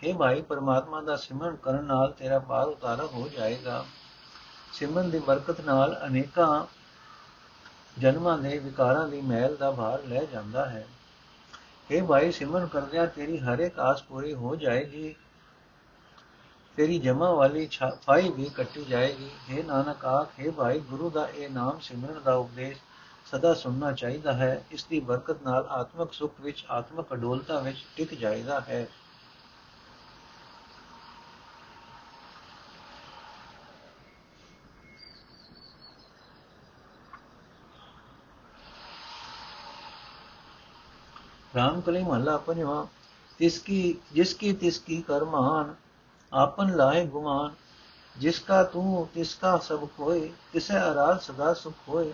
[0.03, 3.86] ਹੈ ਭਾਈ ਪਰਮਾਤਮਾ ਦਾ ਸਿਮਰਨ ਕਰਨ ਨਾਲ ਤੇਰਾ ਪਾਰ ਉਤਾਰਾ ਹੋ ਜਾਏਗਾ।
[4.74, 6.65] ਸਿਮਰਨ ਦੀ ਬਰਕਤ ਨਾਲ ਅਨੇਕਾਂ
[7.98, 10.88] ਜਨਮਾਂ ਦੇ ਵਿਕਾਰਾਂ ਦੀ ਮਹਿਲ ਦਾ ਭਾਰ ਲੈ ਜਾਂਦਾ ਹੈ।
[11.92, 15.16] ਹੈ ਭਾਈ ਸਿਮਰਨ ਕਰਦਿਆਂ ਤੇਰੀ ਹਰ ਇੱਕ ਆਸ ਪੂਰੀ ਹੋ ਜਾਏਗੀ।
[16.77, 21.79] ਤੇਰੀ ਜਮਾ ਵਾਲੀ ਛਾਫਾਈ ਵੀ ਕੱਟੀ ਜਾਏਗੀ। हे ਨਾਨਕ ਆਖੇ ਭਾਈ, ਗੁਰੂ ਦਾ ਇਹ ਨਾਮ
[21.79, 22.79] ਸਿਮਰਨ ਦਾ ਉਪਦੇਸ਼
[23.25, 28.14] ਸਦਾ ਸੁਣਨਾ ਚਾਹੀਦਾ ਹੈ। ਇਸ ਦੀ ਬਰਕਤ ਨਾਲ ਆਤਮਿਕ ਸੁਖ ਵਿੱਚ, ਆਤਮਿਕ ਅਡੋਲਤਾ ਵਿੱਚ ਟਿਕ
[28.14, 28.88] ਜਾਇਦਾ ਹੈ।
[41.55, 42.85] ਰਾਮ ਕਲੀ ਮਹੱਲਾ ਪੰਜਵਾਂ
[43.40, 45.75] ਤਿਸ ਕੀ ਜਿਸ ਕੀ ਤਿਸ ਕੀ ਕਰਮਾਨ
[46.31, 47.53] ਆਪਨ ਲਾਏ ਗੁਮਾਨ,
[48.16, 52.14] ਜਿਸ ਕਾ ਤੂੰ, ਤਿਸ ਕਾ ਸਭ ਕੋਏ ਤਿਸੈ ਅਰਾਧ ਸਦਾ ਸੁਖ ਹੋਏ।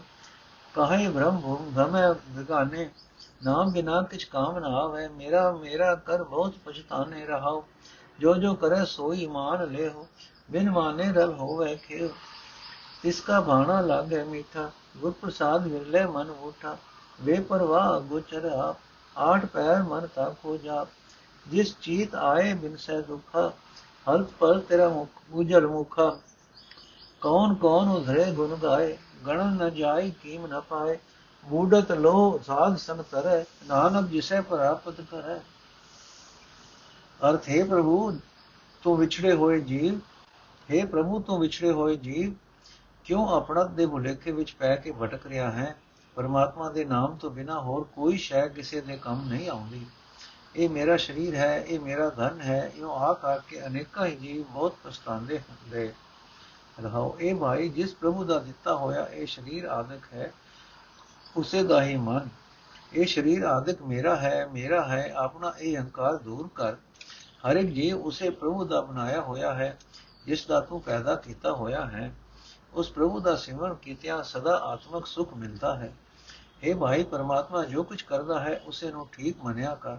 [0.74, 2.90] ਕਹੇ ਭ੍ਰਮ ਭੂਮ, ਗਮੈ ਵਿਗਾਨੇ
[3.44, 7.64] ਨਾਮ ਬਿਨਾ ਕਿਛ ਕਾਮ ਨਾ ਆਵੇ। ਮੇਰਾ ਮੇਰਾ ਕਰ ਬਹੁਤ ਪਛਤਾਨੇ ਰਹਾਉ
[8.20, 10.08] ਜੋ ਜੋ ਕਰੇ ਸੋਈ ਮਾਨ ਲੈਹੁ,
[10.50, 12.10] ਬਿਨ ਮਾਨੇ ਰਲ ਹੋਵੇ ਖੇ
[13.06, 16.78] ਇਸ ਕਾ ਬਾਣਾ ਲਾਗੇ ਮੀਠਾ, ਗੁਰ ਪ੍ਰਸਾਦ ਵਿਰਲੇ ਮਨ ਉਠਾ
[17.22, 18.78] ਵੇ ਪਰਵਾਹ ਗੁਚਰ ਆਪ,
[19.16, 20.86] ਆਠ ਪੈਰ ਮਨ ਤਾ ਕੋ ਜਾ
[21.46, 23.52] ਜਿਸ ਚੀਤ ਆਏ ਬਿਨ ਸਹਿ ਦੁਖਾ
[24.10, 26.20] ਹਰ ਪਲ ਤੇਰਾ ਮੁਖ ਉਜਲ ਮੁਖਾ।
[27.22, 28.98] ਕੌਣ ਕੌਣ ਉਧਰੇ ਗੁਣ ਗਾਏ?
[29.28, 30.98] ਗਣਨ ਨ ਜਾਏ, ਕੀਮ ਨ ਪਾਏ।
[31.46, 35.40] ਮੂਡਤ ਲੋ ਸਾਧ ਸੰਗ ਤਰੈ ਨਾਨਕ ਜਿਸੈ ਪ੍ਰਾਪਤ ਕਰੈ।
[37.30, 38.20] ਅਰਥ, ਹੈ ਪ੍ਰਭੂ,
[38.84, 40.00] ਤੂੰ ਵਿਛੜੇ ਹੋਏ ਜੀਵ।
[40.72, 42.34] ਹੈ ਪ੍ਰਭੂ, ਤੂੰ ਵਿਛੜੇ ਹੋਏ ਜੀਵ।
[43.06, 45.76] ਕਿਉਂ ਆਪਣਾ ਦੇ ਭੁਲੇਖੇ ਵਿੱਚ ਪੈ ਕੇ ਭਟਕ ਰਿਹਾ ਹੈ?
[46.16, 49.86] ਪਰਮਾਤਮਾ ਦੇ ਨਾਮ ਤੋਂ ਬਿਨਾ ਹੋਰ ਕੋਈ ਸ਼ੈ ਕਿਸੇ ਦੇ ਕੰਮ ਨਹੀਂ ਆਉਂਦੀ।
[50.56, 54.44] ਇਹ ਮੇਰਾ ਸਰੀਰ ਹੈ, ਇਹ ਮੇਰਾ ਧਨ ਹੈ ਇਹ ਆਖ ਆ ਕੇ ਅਨੇਕਾਂ ਹੀ ਜੀਵ
[54.44, 55.94] ਬਹੁਤ ਪਛਤਾਉਂਦੇ ਹੁੰਦੇ।
[56.84, 60.32] ਰਹਾਓ, ਇਹ ਭਾਈ ਜਿਸ ਪ੍ਰਭੂ ਦਾ ਦਿੱਤਾ ਹੋਇਆ ਇਹ ਸਰੀਰ ਆਦਿਕ ਹੈ,
[61.38, 62.30] ਉਸੇ ਦਾ ਹੀ ਮਨ।
[62.94, 66.76] ਇਹ ਸਰੀਰ ਆਦਿਕ ਮੇਰਾ ਹੈ ਮੇਰਾ ਹੈ, ਆਪਣਾ ਇਹ ਹੰਕਾਰ ਦੂਰ ਕਰ।
[67.46, 69.78] ਹਰ ਇੱਕ ਜੀਵ ਉਸੇ ਪ੍ਰਭੂ ਦਾ ਬਣਾਇਆ ਹੋਇਆ ਹੈ,
[70.26, 72.14] ਜਿਸ ਦਾ ਤੂੰ ਪੈਦਾ ਕੀਤਾ ਹੋਇਆ ਹੈ।
[72.74, 75.94] ਉਸ ਪ੍ਰਭੂ ਦਾ ਸਿਮਰਨ ਕੀਤਿਆਂ ਸਦਾ ਆਤਮਿਕ ਸੁਖ ਮਿਲਦਾ ਹੈ।
[76.64, 79.98] ਇਹ ਭਾਈ ਪਰਮਾਤਮਾ ਜੋ ਕੁਝ ਕਰਦਾ ਹੈ, ਉਸੇ ਨੂੰ ਠੀਕ ਮੰਨਿਆ ਕਰ।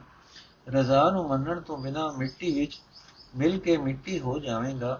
[0.67, 2.79] ਰਜ਼ਾ ਨੂੰ ਮੰਨਣ ਤੋਂ ਬਿਨਾ ਮਿੱਟੀ ਵਿੱਚ
[3.35, 4.99] ਮਿਲ ਕੇ ਮਿੱਟੀ ਹੋ ਜਾਵੇਗਾ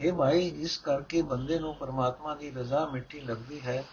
[0.00, 3.84] हे ਭਾਈ ਇਸ ਕਰਕੇ ਬੰਦੇ ਨੂੰ ਪਰਮਾਤਮਾ ਦੀ ਰਜ਼ਾ ਮਿੱਟੀ ਲੱਗਦੀ ਹੈ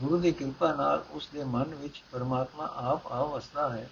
[0.00, 3.88] ਗੁਰੂ ਦੀ ਕਿਰਪਾ ਨਾਲ ਉਸ ਦੇ ਮਨ ਵਿੱਚ ਪਰਮਾਤਮਾ ਆਪ ਆ ਵਸਦਾ ਹੈ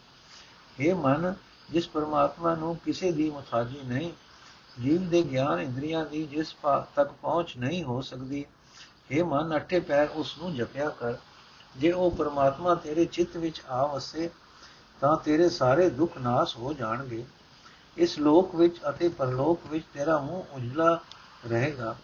[0.78, 1.34] हे ਮਨ
[1.70, 4.12] ਜਿਸ ਪਰਮਾਤਮਾ ਨੂੰ ਕਿਸੇ ਦੀ ਮੁਤਾਜੀ ਨਹੀਂ
[4.78, 6.54] ਜੀਵ ਦੇ ਗਿਆਨ ਇੰਦਰੀਆਂ ਦੀ ਜਿਸ
[6.94, 8.44] ਤੱਕ ਪਹੁੰਚ ਨਹੀਂ ਹੋ ਸਕਦੀ
[9.12, 11.16] हे ਮਨ ਅਟੇ ਪੈਰ ਉਸ ਨੂੰ ਜਪਿਆ ਕਰ
[11.76, 14.28] ਜੇ ਉਹ ਪਰਮਾਤਮਾ ਤੇਰੇ ਚਿੱਤ ਵਿੱਚ ਆ ਵਸੇ
[15.01, 17.25] ਤਾਂ ਤੇਰੇ ਸਾਰੇ ਦੁੱਖ ਨਾਸ ਹੋ ਜਾਣਗੇ।
[17.97, 20.99] ਇਸ ਲੋਕ ਵਿੱਚ ਅਤੇ ਪਰਲੋਕ ਵਿੱਚ ਤੇਰਾ ਮੂੰਹ ਉਜਲਾ
[21.47, 21.95] ਰਹੇਗਾ।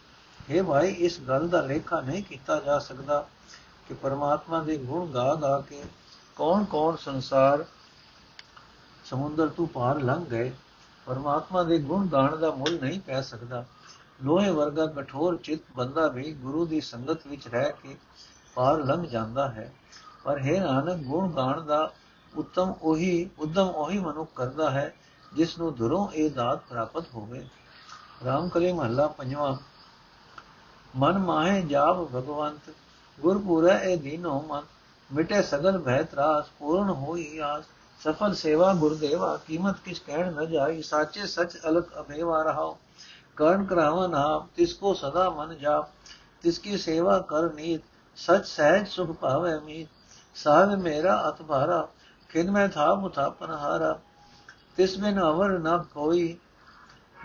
[0.49, 3.27] ਇਹ ਭਾਈ, ਇਸ ਗੱਲ ਦਾ ਲੇਖਾ ਨਹੀਂ ਕੀਤਾ ਜਾ ਸਕਦਾ
[3.87, 5.83] ਕਿ ਪਰਮਾਤਮਾ ਦੇ ਗੁਣ ਗਾ ਗਾ ਕੇ
[6.35, 7.65] ਕੌਣ-ਕੌਣ ਸੰਸਾਰ,
[9.05, 10.51] ਸਮੁੰਦਰ ਤੋਂ ਪਾਰ ਲੰਘ ਗਏ।
[11.05, 13.65] ਪਰਮਾਤਮਾ ਦੇ ਗੁਣ ਗਾਣ ਦਾ ਮੁੱਲ ਨਹੀਂ ਪੈ ਸਕਦਾ।
[14.23, 17.97] ਲੋਹੇ ਵਰਗਾ ਕਠੋਰ ਚਿੱਤ ਬੰਦਾ ਵੀ ਗੁਰੂ ਦੀ ਸੰਗਤ ਵਿੱਚ ਰਹਿ ਕੇ
[18.55, 19.73] ਪਾਰ ਲੰਘ ਜਾਂਦਾ ਹੈ।
[20.23, 21.91] ਪਰ ਹੈ ਨਾਨਕ, ਗੁਣ ਗਾਣ ਦਾ
[22.37, 24.93] ਉਤਮ ਉਹੀ, ਉਦਮ ਉਹੀ ਮਨੁੱਖ ਕਰਦਾ ਹੈ
[25.33, 27.47] ਜਿਸ ਨੂੰ ਦੁਰੋਂ ਇਹ ਦਾਤ ਪ੍ਰਾਪਤ ਹੋਵੇ।
[28.25, 29.55] ਰਾਮ ਕਲੇ ਮਹੱਲਾ ਪੰਜਵਾਂ।
[30.95, 32.73] ਮਨ ਮਾਹੇ ਜਾਪ ਭਗਵੰਤ,
[33.19, 34.63] ਗੁਰਪੂਰੈ ਇਹ ਦੀਨੋ ਮਨ,
[35.13, 37.63] ਮਿਟੇ ਸਗਲ ਭੈ ਤਰਾਸ, ਪੂਰਨ ਹੋਈ ਆਸ।
[38.03, 42.77] ਸਫਲ ਸੇਵਾ ਗੁਰਦੇਵਾ, ਕੀਮਤ ਕਿਛ ਕਹਿਣ ਨ ਜਾਈ, ਸਾਚੇ ਸਚ ਅਲਕ ਅਭੇਵਾ ਰਹਾਓ
[43.35, 45.89] ਕਰਨ ਕਰਾਵਨ ਆਪ ਤਿਸ ਕੋ ਸਦਾ ਮਨ ਜਾਪ।
[46.41, 47.49] ਤਿਸ ਕੀ ਸੇਵਾ ਕਰ
[48.15, 49.87] ਸਚ ਸਹਿਜ ਸੁਖ ਭਾਵੇ ਮੀਤ।
[50.35, 51.87] ਸਾਹਿਬ ਮੇਰਾ ਅਤ ਭਾਰਾ
[52.33, 53.99] ਖਿਨ ਮੈਂ ਥਾ ਮੁਥਾ ਪਨਹਾਰਾ
[54.75, 56.37] ਤਿਸ ਬਿਨ ਅਵਰ ਨ ਕੋਈ,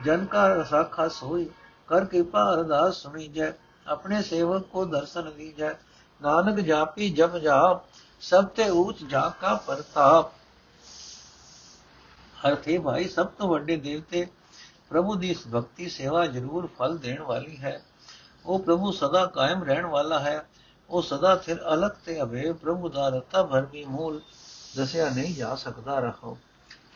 [0.04, 1.50] ਜਨ ਕਾ ਸਾਖਾ ਸੋਈ,
[1.86, 3.52] ਕਰ ਕਿਰਪਾ ਅਰਦਾਸ ਸੁਣੀ ਜੈ
[3.86, 5.70] ਆਪਣੇ ਸੇਵਕ ਕੋ ਦਰਸ਼ਨ ਦੀਜੈ
[6.22, 7.82] ਨਾਨਕ ਜਾਪੀ ਜਪ ਜਾਪ,
[8.20, 10.26] ਸਭ ਤੇ ਊਚ ਜਾ ਕਾ ਪ੍ਰਤਾਪ।
[12.48, 14.26] ਅਰਥੇ ਭਾਈ, ਸਭ ਤੋਂ ਵੱਡੇ ਦੇਵਤੇ,
[14.90, 17.84] ਪ੍ਰਭੂ ਦੀ ਭਗਤੀ ਸੇਵਾ ਜ਼ਰੂਰ ਫਲ ਦੇਣ ਵਾਲੀ ਹੈ।
[18.46, 20.48] ਉਹ ਪ੍ਰਭੂ ਸਦਾ ਕਾਇਮ ਰਹਿਣ ਵਾਲਾ ਹੈ।
[20.90, 24.20] ਉਹ ਸਦਾ ਫਿਰ ਅਲਗ ਤੇ ਅਵੇ ਪ੍ਰਭੂ ਦਾ ਰਤਾ ਭਰ ਵੀ ਮੂਲ
[24.76, 26.38] ਦੱਸਿਆ, ਨਹੀਂ ਜਾ ਸਕਦਾ ਰਹੋ।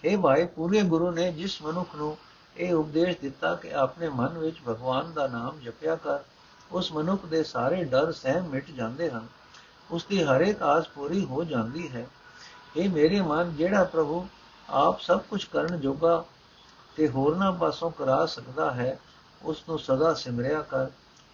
[0.04, 2.16] ਇਹ ਭਾਈ ਪੂਰੇ ਗੁਰੂ ਨੇ ਜਿਸ ਮਨੁੱਖ ਨੂੰ
[2.56, 6.18] ਇਹ ਉਪਦੇਸ਼ ਦਿੱਤਾ ਕਿ ਆਪਣੇ ਮਨ ਵਿੱਚ ਭਗਵਾਨ ਦਾ ਨਾਮ ਜਪਿਆ ਕਰ,
[6.72, 9.26] ਉਸ ਮਨੁੱਖ ਦੇ ਸਾਰੇ ਡਰ ਸਹਿਮ ਮਿਟ ਜਾਂਦੇ ਹਨ।
[9.90, 12.06] ਉਸ ਦੀ ਹਰ ਇੱਕ ਆਸ ਪੂਰੀ ਹੋ ਜਾਂਦੀ ਹੈ।
[12.76, 14.28] ਇਹ ਮੇਰੇ ਮਨ ਜਿਹੜਾ ਪ੍ਰਭੂ
[14.70, 16.24] ਆਪ ਸਭ ਕੁਝ ਕਰਨ ਜੋਗਾ
[16.96, 18.98] ਤੇ ਹੋਰਨਾਂ ਪਾਸੋਂ ਕਰਾ ਸਕਦਾ ਹੈ,
[19.42, 20.87] ਉਸ ਨੂੰ ਸਦਾ ਸਿਮਰਿਆ ਕਰ।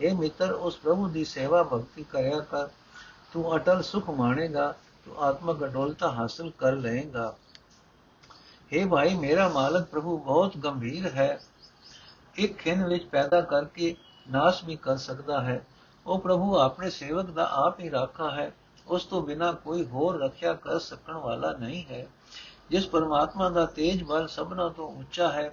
[0.06, 2.68] اے ਮਿੱਤਰ, ਉਸ ਪ੍ਰਭੂ ਦੀ ਸੇਵਾ ਭਗਤੀ ਕਰਿਆ ਕਰ।
[3.32, 4.74] ਤੂੰ ਅਟਲ ਸੁਖ ਮਾਣੇਗਾ।
[5.08, 7.34] ਤੂੰ ਆਤਮਕ ਅਡੋਲਤਾ ਹਾਸਲ ਕਰ ਲਏਗਾ
[8.70, 11.38] हे ਭਾਈ ਮੇਰਾ ਮਾਲਕ ਪ੍ਰਭੂ ਬਹੁਤ ਗੰਭੀਰ ਹੈ
[12.36, 13.94] ਇੱਕ ਖਿੰਨ ਵਿੱਚ ਪੈਦਾ ਕਰਕੇ
[14.26, 15.62] ਨਾਸ਼ ਵੀ ਕਰ ਸਕਦਾ ਹੈ
[16.06, 18.50] ਉਹ ਪ੍ਰਭੂ ਆਪਣੇ ਸੇਵਕ ਦਾ ਆਪ ਹੀ ਰਾਖਾ ਹੈ
[18.86, 22.06] ਉਸ ਤੋਂ ਬਿਨਾ ਕੋਈ ਹੋਰ ਰੱਖਿਆ ਕਰ ਸਕਣ ਵਾਲਾ ਨਹੀਂ ਹੈ
[22.70, 25.52] ਜਿਸ ਪਰਮਾਤਮਾ ਦਾ ਤੇਜ ਬਲ ਸਭਨਾ ਤੋਂ ਉੱਚਾ ਹੈ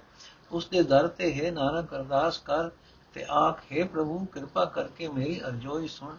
[0.52, 2.70] ਉਸ ਦੇ ਦਰ ਤੇ ਹੈ ਨਾਨਕ ਅਰਦਾਸ ਕਰ
[3.14, 6.16] ਤੇ ਆਖ ਹੈ ਪ੍ਰਭੂ ਕਿਰਪਾ ਕਰਕੇ ਮੇਰੀ ਅਰਜ਼ੋਈ ਸੁਣ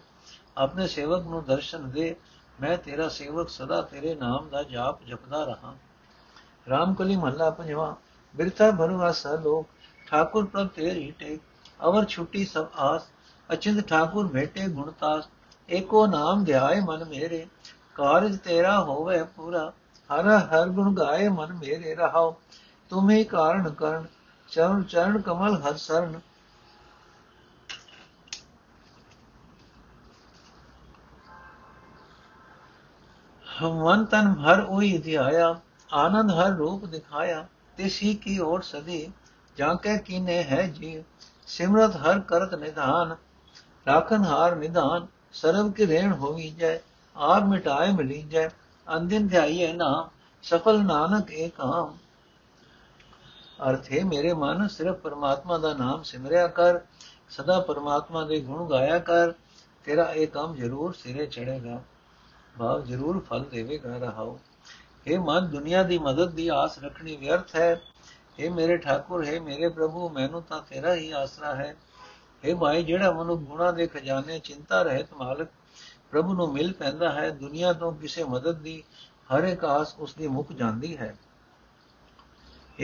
[0.56, 2.14] ਆਪਣੇ ਸੇਵਕ ਨੂੰ ਦਰਸ਼ਨ ਦੇ
[2.60, 5.74] ਮੈਂ ਤੇਰਾ ਸੇਵਕ ਸਦਾ ਤੇਰੇ ਨਾਮ ਦਾ ਜਾਪ ਜਪਦਾ ਰਹਾ।
[6.70, 7.94] ਰਾਮਕਲੀ ਮਹੱਲਾ ਪੰਜਵਾ,
[8.34, 9.66] ਬਿਰਥਾ ਭਰਵਾਸਾ ਲੋਕ,
[10.06, 11.40] ਠਾਕੁਰ ਪ੍ਰਭ ਤੇਰੀ ਟੇਕ
[11.84, 13.08] ਅਵਰ ਛੁੱਟੀ ਸਭ ਆਸ,
[13.52, 15.28] ਅਚਿੰਦ ਠਾਕੁਰ ਭੇਟੇ ਗੁਣਤਾਸ
[15.68, 17.46] ਏਕੋ ਨਾਮ ਧਿਆਏ ਮਨ ਮੇਰੇ,
[17.94, 19.72] ਕਾਰਜ ਤੇਰਾ ਹੋਵੇ ਪੂਰਾ,
[20.10, 22.36] ਹਰ ਹਰ ਗੁਣ ਗਾਏ ਮਨ ਮੇਰੇ ਰਹਾਓ,
[22.90, 24.06] ਤੁਮੇ ਕਾਰਨ ਕਰਨ,
[24.48, 26.20] ਚਰਨ ਚਰਨ ਕਮਲ ਹਰ ਸਰਨ
[33.62, 35.54] ਮਨ ਤਨ ਭਰ ਉਹੀ ਧਿਆਇਆ
[35.90, 39.10] ਆਨੰਦ ਹਰ ਰੂਪ ਦਿਖਾਇਆ, ਤਿਸ ਹੀ ਕੀ ਔਰ ਸਦੀ,
[39.56, 41.02] ਜਾਂ ਕੈ ਕੀਨੇ ਹੈ ਜੀ
[41.46, 43.14] ਸਿਮਰਤ ਹਰ ਕਰਤ ਨਿਧਾਨ,
[43.86, 46.78] ਰਾਖਨ ਹਾਰ ਨਿਧਾਨ, ਸਰਬ ਕੀ ਰੇਣ ਹੋਈ ਜੈ,
[47.16, 48.48] ਆਪ ਮਿਟਾਏ ਮਿਲੀ ਜੈ,
[48.86, 50.08] ਅੰਦਿਨ ਧਿਆਈਏ ਨਾਮ,
[50.44, 51.96] ਸਫਲ ਨਾਨਕ ਏਕ ਆਮ
[53.70, 56.80] ਅਰਥੇ ਮੇਰੇ ਮਨ ਸਿਰਫ ਪਰਮਾਤਮਾ ਦਾ ਨਾਮ ਸਿਮਰਿਆ ਕਰ,
[57.30, 59.32] ਸਦਾ ਪਰਮਾਤਮਾ ਦੇ ਗੁਣ ਗਾਇਆ ਕਰ,
[59.84, 61.80] ਤੇਰਾ ਇਹ ਕੰਮ ਜ਼ਰੂਰ ਸਿਰੇ ਚੜੇਗਾ
[62.58, 64.40] ਭਾਵ ਜ਼ਰੂਰ ਫਲ ਦੇਵੇਗਾ ਰਹਾਓ।
[65.06, 67.80] ਇਹ ਮਨ ਦੁਨੀਆ ਦੀ ਮਦਦ ਦੀ ਆਸ ਰੱਖਣੀ ਵਿਅਰਥ ਹੈ।
[68.38, 71.76] ਇਹ ਮੇਰੇ ਠਾਕੁਰ, ਹੈ ਮੇਰੇ ਪ੍ਰਭੂ, ਮੈਨੂੰ ਤਾਂ ਤੇਰਾ ਹੀ ਆਸਰਾ ਹੈ।
[72.44, 75.48] ਇਹ ਭਾਈ, ਜਿਹੜਾ ਮਨੁ ਗੁਣਾ ਦੇ ਖਜ਼ਾਨੇ, ਚਿੰਤਾ, ਰਹਿਤ ਮਾਲਕ
[76.10, 78.84] ਪ੍ਰਭੂ ਨੂੰ ਮਿਲ ਪੈਂਦਾ ਹੈ, ਦੁਨੀਆ ਤੋਂ ਕਿਸੇ ਮਦਦ ਦੀ
[79.34, 81.16] ਹਰ ਇੱਕ ਆਸ ਉਸ ਦੀ ਮੁੱਕ ਜਾਂਦੀ ਹੈ।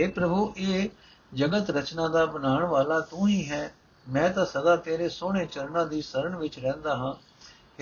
[0.00, 0.88] اے ਪ੍ਰਭੂ, ਇਹ
[1.34, 3.74] ਜਗਤ ਰਚਨਾ ਦਾ ਬਣਾਉਣ ਵਾਲਾ ਤੂੰ ਹੀ ਹੈ।
[4.08, 7.14] ਮੈਂ ਤਾਂ ਸਦਾ ਤੇਰੇ ਸੋਹਣੇ ਚਰਨਾਂ ਦੀ ਸ਼ਰਨ ਵਿੱਚ ਰਹਿੰਦਾ ਹਾਂ।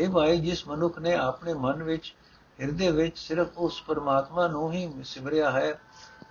[0.00, 2.14] اے ਭਾਈ ਜਿਸ ਮਨੁੱਖ ਨੇ ਆਪਣੇ ਮਨ ਵਿੱਚ,
[2.61, 5.81] ਹਿਰਦੇ ਵਿੱਚ ਸਿਰਫ ਉਸ ਪਰਮਾਤਮਾ ਨੂੰ ਹੀ ਸਿਮਰਿਆ ਹੈ,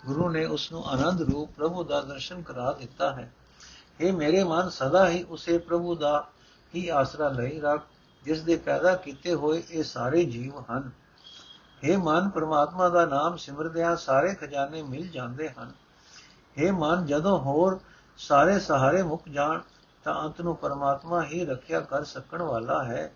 [0.06, 3.34] ਗੁਰੂ ਨੇ ਉਸ ਨੂੰ ਆਨੰਦ ਰੂਪ ਪ੍ਰਭੂ ਦਾ ਦਰਸ਼ਨ ਕਰਾ ਦਿੱਤਾ ਹੈ।
[4.02, 6.28] ਇਹ ਮੇਰੇ ਮਨ, ਸਦਾ ਹੀ ਉਸੇ ਪ੍ਰਭੂ ਦਾ
[6.76, 7.84] ਹੀ ਆਸਰਾ ਲਈ ਰੱਖ,
[8.26, 10.91] ਜਿਸ ਦੇ ਪੈਦਾ ਕੀਤੇ ਹੋਏ ਇਹ ਸਾਰੇ ਜੀਵ ਹਨ।
[11.84, 15.71] ਇਹ ਮਨ, ਪਰਮਾਤਮਾ ਦਾ ਨਾਮ ਸਿਮਰਦਿਆਂ ਸਾਰੇ ਖਜ਼ਾਨੇ ਮਿਲ ਜਾਂਦੇ ਹਨ।
[16.58, 17.80] ਇਹ ਮਨ, ਜਦੋਂ ਹੋਰ
[18.17, 19.60] ਸਾਰੇ ਸਹਾਰੇ ਮੁੱਕ ਜਾਣ,
[20.04, 23.13] ਤਾਂ ਅੰਤ ਨੂੰ ਪਰਮਾਤਮਾ ਹੀ ਰੱਖਿਆ ਕਰ ਸਕਣ ਵਾਲਾ ਹੈ।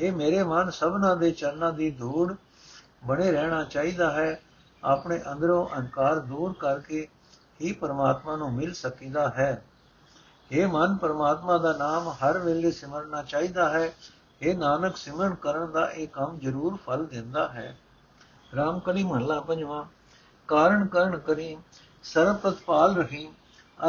[0.00, 2.34] ਇਹ ਮੇਰੇ ਮਨ ਸਭਨਾ ਦੇ ਚਰਨਾਂ ਦੀ ਧੂੜ
[3.04, 4.42] ਬਣੇ ਰਹਿਣਾ ਚਾਹੀਦਾ ਹੈ।
[4.84, 7.08] ਆਪਣੇ ਅੰਦਰੋਂ ਅਹੰਕਾਰ ਦੂਰ ਕਰਕੇ
[7.62, 9.64] ਹੀ ਪਰਮਾਤਮਾ ਨੂੰ ਮਿਲ ਸਕੀਦਾ ਹੈ।
[10.52, 13.92] ਇਹ ਮਨ, ਪਰਮਾਤਮਾ ਦਾ ਨਾਮ ਹਰ ਵੇਲੇ ਸਿਮਰਨਾ ਚਾਹੀਦਾ ਹੈ।
[14.42, 17.78] ਇਹ ਨਾਨਕ, ਸਿਮਰਨ ਕਰਨ ਦਾ ਇਹ ਕੰਮ ਜ਼ਰੂਰ ਫਲ ਦਿੰਦਾ ਹੈ।
[18.56, 19.84] ਰਾਮ ਕਲੀ ਮਹੱਲਾ ਪੰਜਵਾਂ।
[20.48, 21.56] ਕਾਰਨ ਕਰਨ ਕਰੀ
[22.02, 23.32] ਸਰਬ ਪ੍ਰਤਪਾਲ ਰਹੀਮ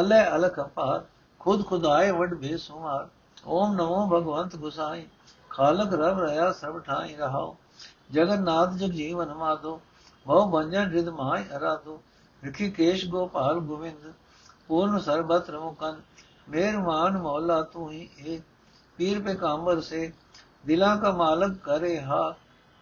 [0.00, 1.04] ਅਲੇ ਅਲਖ ਅਪਾਰ,
[1.38, 3.08] ਖੁਦ ਖੁਦਾਏ ਵਡ ਬੇਸੁਮਾਰ,
[3.46, 5.06] ਓਮ ਨਮੋ ਭਗਵੰਤ ਗੁਸਾਈ।
[5.54, 7.54] ਖਾਲਕ ਰਬ ਰਹਾ ਸਭ ਠਾਈ ਰਹਾਉ,
[8.12, 9.80] ਜਗਨਨਾਥ ਜਗ ਜੀਵਨ ਮਾਦੋ
[10.26, 12.00] ਮਉ ਬੰਜਨ ਰਿਦ ਮਹਾਇ ਅਰਾਦੋ
[12.42, 14.12] ਰਖੀ ਕੇਸ਼ ਗੋਪਾਲ ਗੋਵਿੰਦ,
[14.68, 16.00] ਪੂਰਨ ਸਰਬਤਰ ਮੁਕਨ
[16.48, 18.42] ਮਿਹਰਮਾਨ ਮੌਲਾ ਤੂੰ ਹੀ ਏਕ
[18.98, 20.10] ਪੀਰ ਪੇ ਕਾਮਰ ਸੇ,
[20.66, 22.34] ਦਿਲਾਂ ਕਾ ਮਾਲਕ ਕਰੇ ਹਾ,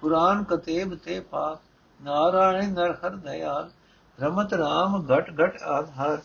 [0.03, 1.59] ਕੁਰਾਨ ਕਤੇਬ ਤੇ ਪਾ,
[2.01, 3.71] ਨਾਰਾਇਣ ਨਰ ਹਰ ਦਇਆਲ,
[4.19, 6.21] ਰਮਤ ਰਾਮ ਘਟ ਘਟ ਆਧਾਰ,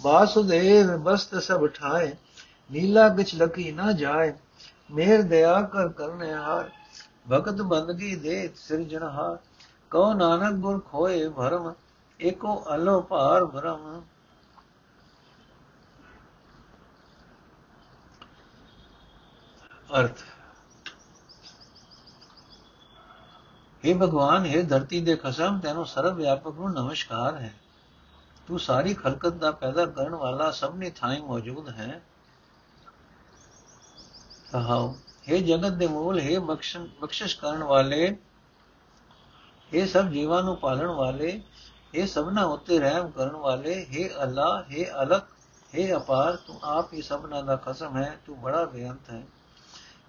[0.00, 2.14] ਵਾਸੁਦੇਵ ਬਸਤ ਸਭ ਠਾਏ
[2.70, 4.32] ਨੀਲਾ ਵਿੱਚ ਲਕੀ ਨਾ ਜਾਏ
[4.90, 6.70] ਮੇਰ ਦਇਆ ਕਰ ਕਰਨੇ ਹਾਰ
[7.32, 9.38] ਭਗਤ ਬੰਦਗੀ ਦੇ ਸਿਰਜਣਹਾਰ
[9.90, 11.72] ਕਉ ਨਾਨਕ ਗੁਰ ਖੋਏ ਭਰਮ,
[12.20, 14.02] ਏਕੋ ਅਲੋ ਭਾਰ ਭਰਮ
[19.98, 20.22] ਅਰਥ।
[23.84, 27.54] हे ਭਗਵਾਨ हे ਧਰਤੀ ਦੇ ਖਸਮ, ਤੈਨੂੰ ਸਰਵ ਵਿਆਪਕ ਨੂੰ ਨਮਸਕਾਰ ਹੈ।
[28.46, 32.02] ਤੂੰ ਸਾਰੀ ਖਲਕਤ ਦਾ ਪੈਦਾ ਕਰਨ ਵਾਲਾ ਸਭਨੀ ਥਾਂ ਮੌਜੂਦ ਹੈ।
[34.53, 34.93] ਕਹਾਓ
[35.29, 38.07] हे ਜਗਤ ਦੇ ਮੂਲ हे ਬਖਸ਼ਣ ਬਖਸ਼ਿਸ਼ ਕਰਨ ਵਾਲੇ
[39.71, 41.31] हे ਸਭ ਜੀਵਾਂ ਨੂੰ ਪਾਲਣ ਵਾਲੇ
[41.95, 45.27] हे ਸਭਨਾ ਉੱਤੇ ਰਹਿਮ ਕਰਨ ਵਾਲੇ हे ਅੱਲਾ हे ਅਲਕ
[45.73, 49.23] हे ਅਪਾਰ ਤੂੰ ਆਪ ਹੀ ਸਭਨਾ ਦਾ ਖਸਮ ਹੈ ਤੂੰ ਬੜਾ ਬੇਅੰਤ ਹੈ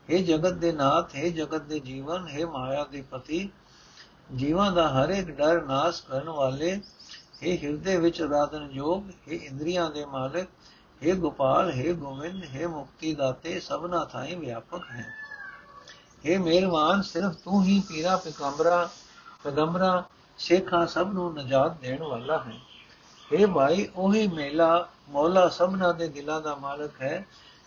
[0.08, 3.48] हे ਜਗਤ ਦੇ ਨਾਥ हे ਜਗਤ ਦੇ ਜੀਵਨ हे ਮਾਇਆ ਦੇ ਪਤੀ
[4.34, 6.74] ਜੀਵਾਂ ਦਾ ਹਰ ਇੱਕ ਡਰ ਨਾਸ ਕਰਨ ਵਾਲੇ
[7.42, 10.48] हे ਹਿਰਦੇ ਵਿੱਚ ਰਾਧਨ ਜੋਗ हे ਇੰਦਰੀਆਂ ਦੇ ਮਾਲਕ
[11.02, 15.06] हे ਗੋਪਾਲ हे ਗੋਵਿੰਦ हे ਮੁਕਤੀ ਦਾਤੇ ਸਭਨਾ ਥਾਈ ਵਿਆਪਕ ਹੈ
[16.24, 18.88] हे ਮਿਹਰਬਾਨ ਸਿਰਫ ਤੂੰ ਹੀ ਪੀਰਾ ਪਿਕੰਬਰਾ
[19.44, 19.92] ਪਗੰਬਰਾ
[20.38, 22.58] ਸ਼ੇਖਾਂ ਸਭ ਨੂੰ ਨਜਾਤ ਦੇਣ ਵਾਲਾ ਹੈ
[23.30, 27.24] हे ਭਾਈ ਉਹੀ ਮੇਲਾ ਮੌਲਾ ਸਭਨਾ ਦੇ ਦਿਲਾਂ ਦਾ ਮਾਲਕ ਹੈ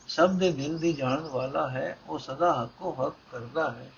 [0.10, 3.92] ਸਭ ਦੇ ਦਿਲ ਦੀ ਜਾਣਨ ਵਾਲਾ ਹੈ ਉਹ ਸਦਾ ਹੱਕੋ ਹੱਕ ਕਰਦਾ ਹੈ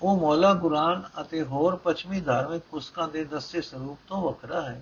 [0.00, 4.80] ਉਹ ਮੌਲਾ ਕੁਰਾਨ ਅਤੇ ਹੋਰ ਪੱਛਮੀ ਧਾਰਮਿਕ ਪੁਸਤਕਾਂ ਦੇ ਦੱਸੇ ਸਰੂਪ ਤੋਂ ਵੱਖਰਾ ਹੈ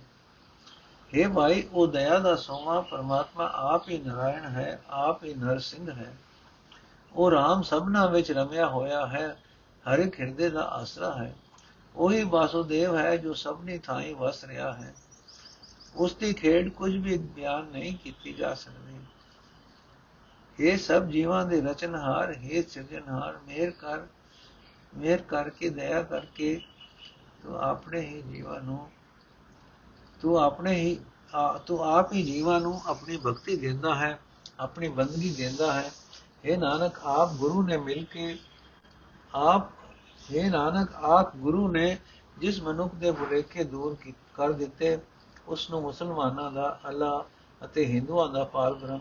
[1.18, 5.92] हे ਭਾਈ ਉਹ ਦਇਆ ਦਾ ਸੋਮਾ ਪਰਮਾਤਮਾ ਆਪ ਹੀ ਨਰਾਇਣ ਹੈ, ਆਪ ਹੀ ਨਰ ਸਿੰਘ
[5.92, 6.14] ਹੈ।
[7.14, 9.38] ਉਹ ਰਾਮ ਸਭਨਾ ਵਿੱਚ ਰਮਿਆ ਹੋਇਆ ਹੈ
[9.86, 11.36] ਹਰ ਇੱਕ ਹਿਰਦੇ ਦਾ ਆਸਰਾ ਹੈ।
[11.96, 14.94] ਉਹੀ ਵਾਸੁਦੇਵ ਹੈ ਜੋ ਸਭਨੀ ਥਾਈ ਵਸ ਰਿਹਾ ਹੈ।
[15.96, 19.00] ਉਸ ਦੀ ਖੇਡ ਕੁਝ ਵੀ ਬਿਆਨ ਨਹੀਂ ਕੀਤੀ ਜਾ ਸਕਦੀ।
[20.60, 24.00] ਇਹ ਸਭ ਜੀਵਾਂ ਦੇ ਰਚਨਹਾਰ, ਹੈ ਸਿਰਜਣਹਾਰ, ਮੇਰ ਕਰ,
[24.98, 26.62] ਮੇਰ ਕਰਕੇ, ਦਇਆ ਕਰਕੇ
[27.44, 28.92] ਤੂੰ ਆਪਣੇ ਹੀ ਜੀਵਾਂ ਨੂੰ
[30.24, 31.00] ਤੂੰ ਆਪਣੇ ਹੀ
[31.66, 34.20] ਤੂੰ ਆਪ ਹੀ ਜੀਵਾਂ ਨੂੰ ਆਪਣੀ ਭਗਤੀ ਦਿੰਦਾ ਹੈ,
[34.60, 35.92] ਆਪਣੀ ਬੰਦਗੀ ਦਿੰਦਾ ਹੈ।
[36.46, 38.38] ਇਹ ਨਾਨਕ, ਆਪ ਗੁਰੂ ਨੇ ਮਿਲ ਕੇ,
[39.34, 39.70] ਆਪ
[40.32, 41.98] ਇਹ ਨਾਨਕ, ਆਪ ਗੁਰੂ ਨੇ
[42.38, 43.98] ਜਿਸ ਮਨੁੱਖ ਦੇ ਬੁਲੇਖੇ ਦੂਰ
[44.34, 44.98] ਕਰ ਦਿੱਤੇ
[45.48, 47.26] ਉਸ ਨੂੰ ਮੁਸਲਮਾਨਾਂ ਦਾ ਅੱਲਾ
[47.62, 49.00] ਅਤੇ ਹਿੰਦੂਆਂ ਦਾ ਪਾਲ ਬ੍ਰਹਮ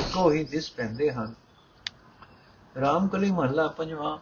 [0.00, 1.34] ਇੱਕੋ ਹੀ ਦਿਸ ਪੈਂਦੇ ਹਨ।
[2.80, 4.16] ਰਾਮਕਲੀ ਮਹੱਲਾ ਪੰਜਵਾਂ,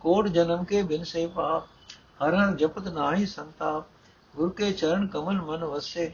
[0.00, 1.64] ਕੋਟ ਜਨਮ ਕੇ ਬਿਨ ਸੇ ਪਾਪ
[2.22, 3.84] ਹਰ ਹਰ ਜਪਤ ਨਾਹੀ ਸੰਤਾਪ
[4.36, 6.12] ਗੁਰ ਕੇ ਚਰਨ ਕਮਲ ਮਨ ਵਸੇ,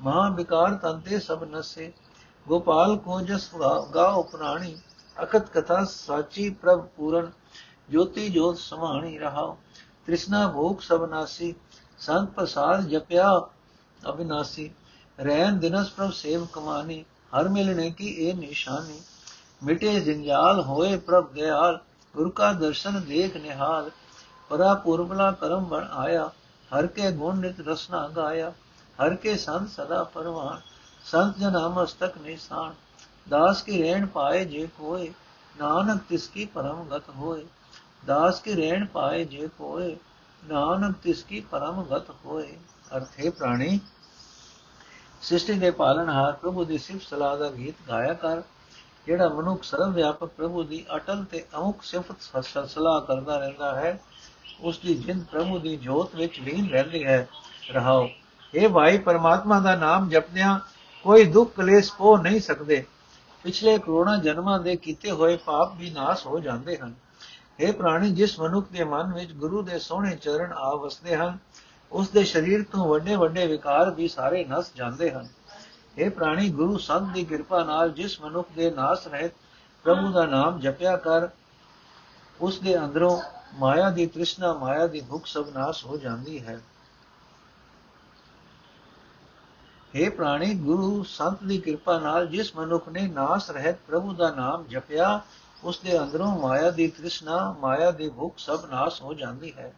[0.00, 1.92] ਮਹਾ ਵਿਕਾਰ ਤੰਤੇ ਸਭ ਨਸੇ।
[2.46, 3.48] ਗੋਪਾਲ ਕੋ ਜਸ
[3.94, 4.76] ਗਾਓ ਪ੍ਰਾਣੀ
[5.16, 7.30] ਅਕਤ ਕਥਾ ਸਾਚੀ ਪ੍ਰਭ ਪੂਰਨ,
[7.90, 9.56] ਜੋਤੀ ਜੋਤ ਸਮਾਣੀ ਰਹਾਓ
[10.06, 11.54] ਤ੍ਰਿਸ਼ਨਾ ਭੋਗ ਸਭ ਨਾਸੀ,
[11.98, 13.30] ਸੰਤ ਪ੍ਰਸਾਦ ਜਪਿਆ
[14.08, 14.70] ਅਬਿਨਾਸੀ
[15.18, 19.00] ਰਹਿਨ ਦਿਨਸ ਪ੍ਰਭ ਸੇਵ ਕਮਾਨੀ, ਹਰ ਮਿਲਣੇ ਕੀ ਇਹ ਨਿਸ਼ਾਨੀ।
[19.62, 21.78] ਮਿਟੇ ਜੰਜਾਲ ਹੋਏ ਪ੍ਰਭ ਦਿਆਲ
[22.14, 23.90] ਗੁਰ ਕਾ ਦਰਸ਼ਨ ਦੇਖ ਨਿਹਾਲ।
[24.50, 26.30] ਪਰਾ ਪੁਰਬਲਾ ਕਰਮ ਬਣ ਆਇਆ
[26.72, 28.52] ਹਰ ਕੇ ਗੁਣ ਨਿਤ ਰਸਨਾ ਗਾਇਆ,
[28.98, 30.60] ਹਰ ਕੇ ਸੰਤ ਸਦਾ ਪਰਵਾਨ,
[31.04, 32.74] ਸੰਤ ਜਨਾ ਮਸਤਕ ਨਿਸ਼ਾਨ,
[33.28, 35.12] ਦਾਸ ਕੀ ਰਹਿਣ ਪਾਏ ਜੇ ਕੋਏ,
[35.54, 37.44] ਨਾਨਕ ਤਿਸ ਕੀ ਪਰਮ ਗਤ ਹੋਏ,
[38.06, 39.96] ਦਾਸ ਕੀ ਰਹਿਣ ਪਾਏ ਜੇ ਕੋਏ,
[40.42, 42.56] ਨਾਨਕ ਤਿਸ ਕੀ ਪਰਮ ਗਤ ਹੋਏ।
[42.96, 43.80] ਅਰਥੇ ਪ੍ਰਾਣੀ
[45.22, 48.42] ਸ੍ਰਿਸ਼ਟੀ ਦੇ ਪਾਲਣਹਾਰ ਪ੍ਰਭੂ ਦੀ ਸਿਫਤ ਸਲਾਹ ਦਾ ਗੀਤ ਗਾਇਆ ਕਰ,
[49.06, 53.98] ਜਿਹੜਾ ਮਨੁੱਖ ਸਰਵ ਵਿਆਪਕ ਪ੍ਰਭੂ ਦੀ ਅਟਲ ਤੇ ਅਮੁਕ ਸਿਫਤ ਸਲਾਹ ਕਰਦਾ ਰਹਿੰਦਾ ਹੈ
[54.60, 57.28] ਉਸ ਦੀ ਜਿੰਦ ਪ੍ਰਭੂ ਦੀ ਜੋਤ ਵਿੱਚ ਲੀਨ ਰਹਿੰਦੀ ਹੈ।
[57.70, 58.08] ਰਹਾਓ।
[58.54, 60.60] ਇਹ ਭਾਈ, ਪਰਮਾਤਮਾ ਦਾ ਨਾਮ ਜਪਦਿਆਂ
[61.02, 62.84] ਕੋਈ ਦੁੱਖ ਕਲੇਸ਼ ਪੋ ਨਹੀਂ ਸਕਦੇ।
[63.42, 66.94] ਪਿਛਲੇ ਕਰੋੜਾਂ ਜਨਮਾਂ ਦੇ ਕੀਤੇ ਹੋਏ ਪਾਪ ਵੀ ਨਾਸ ਹੋ ਜਾਂਦੇ ਹਨ।
[67.60, 71.38] ਇਹ ਪ੍ਰਾਣੀ, ਜਿਸ ਮਨੁੱਖ ਦੇ ਮਨ ਵਿੱਚ ਗੁਰੂ ਦੇ ਸੋਹਣੇ ਚਰਨ ਆ ਵਸਦੇ ਹਨ
[71.92, 75.28] ਉਸ ਦੇ ਸਰੀਰ ਤੋਂ ਵੱਡੇ ਵੱਡੇ ਵਿਕਾਰ ਵੀ ਸਾਰੇ ਨਸ ਜਾਂਦੇ ਹਨ।
[75.98, 79.32] ਇਹ ਪ੍ਰਾਣੀ, ਗੁਰੂ ਸੰਤ ਦੀ ਕਿਰਪਾ ਨਾਲ ਜਿਸ ਮਨੁੱਖ ਦੇ ਨਾਸ ਰਹਿਤ
[79.84, 81.28] ਪ੍ਰਭੂ ਦਾ ਨਾਮ ਜਪਿਆ ਕਰ
[82.40, 83.20] ਉਸ ਦੇ ਅੰਦਰੋਂ
[83.54, 86.60] ਮਾਇਆ ਦੀ ਤ੍ਰਿਸ਼ਨਾ, ਮਾਇਆ ਦੀ ਭੁੱਖ ਸਭ ਨਾਸ ਹੋ ਜਾਂਦੀ ਹੈ।
[89.94, 94.64] हे ਪ੍ਰਾਣੀ ਗੁਰੂ, ਸੰਤ ਦੀ ਕਿਰਪਾ ਨਾਲ ਜਿਸ ਮਨੁੱਖ ਨੇ ਨਾਸ ਰਹਿਤ ਪ੍ਰਭੂ ਦਾ ਨਾਮ
[94.64, 95.20] ਜਪਿਆ,
[95.64, 99.74] ਉਸ ਦੇ ਅੰਦਰੋਂ ਮਾਇਆ ਦੀ ਤ੍ਰਿਸ਼ਨਾ, ਮਾਇਆ ਦੀ ਭੁੱਖ ਸਭ ਨਾਸ ਹੋ ਜਾਂਦੀ ਹੈ,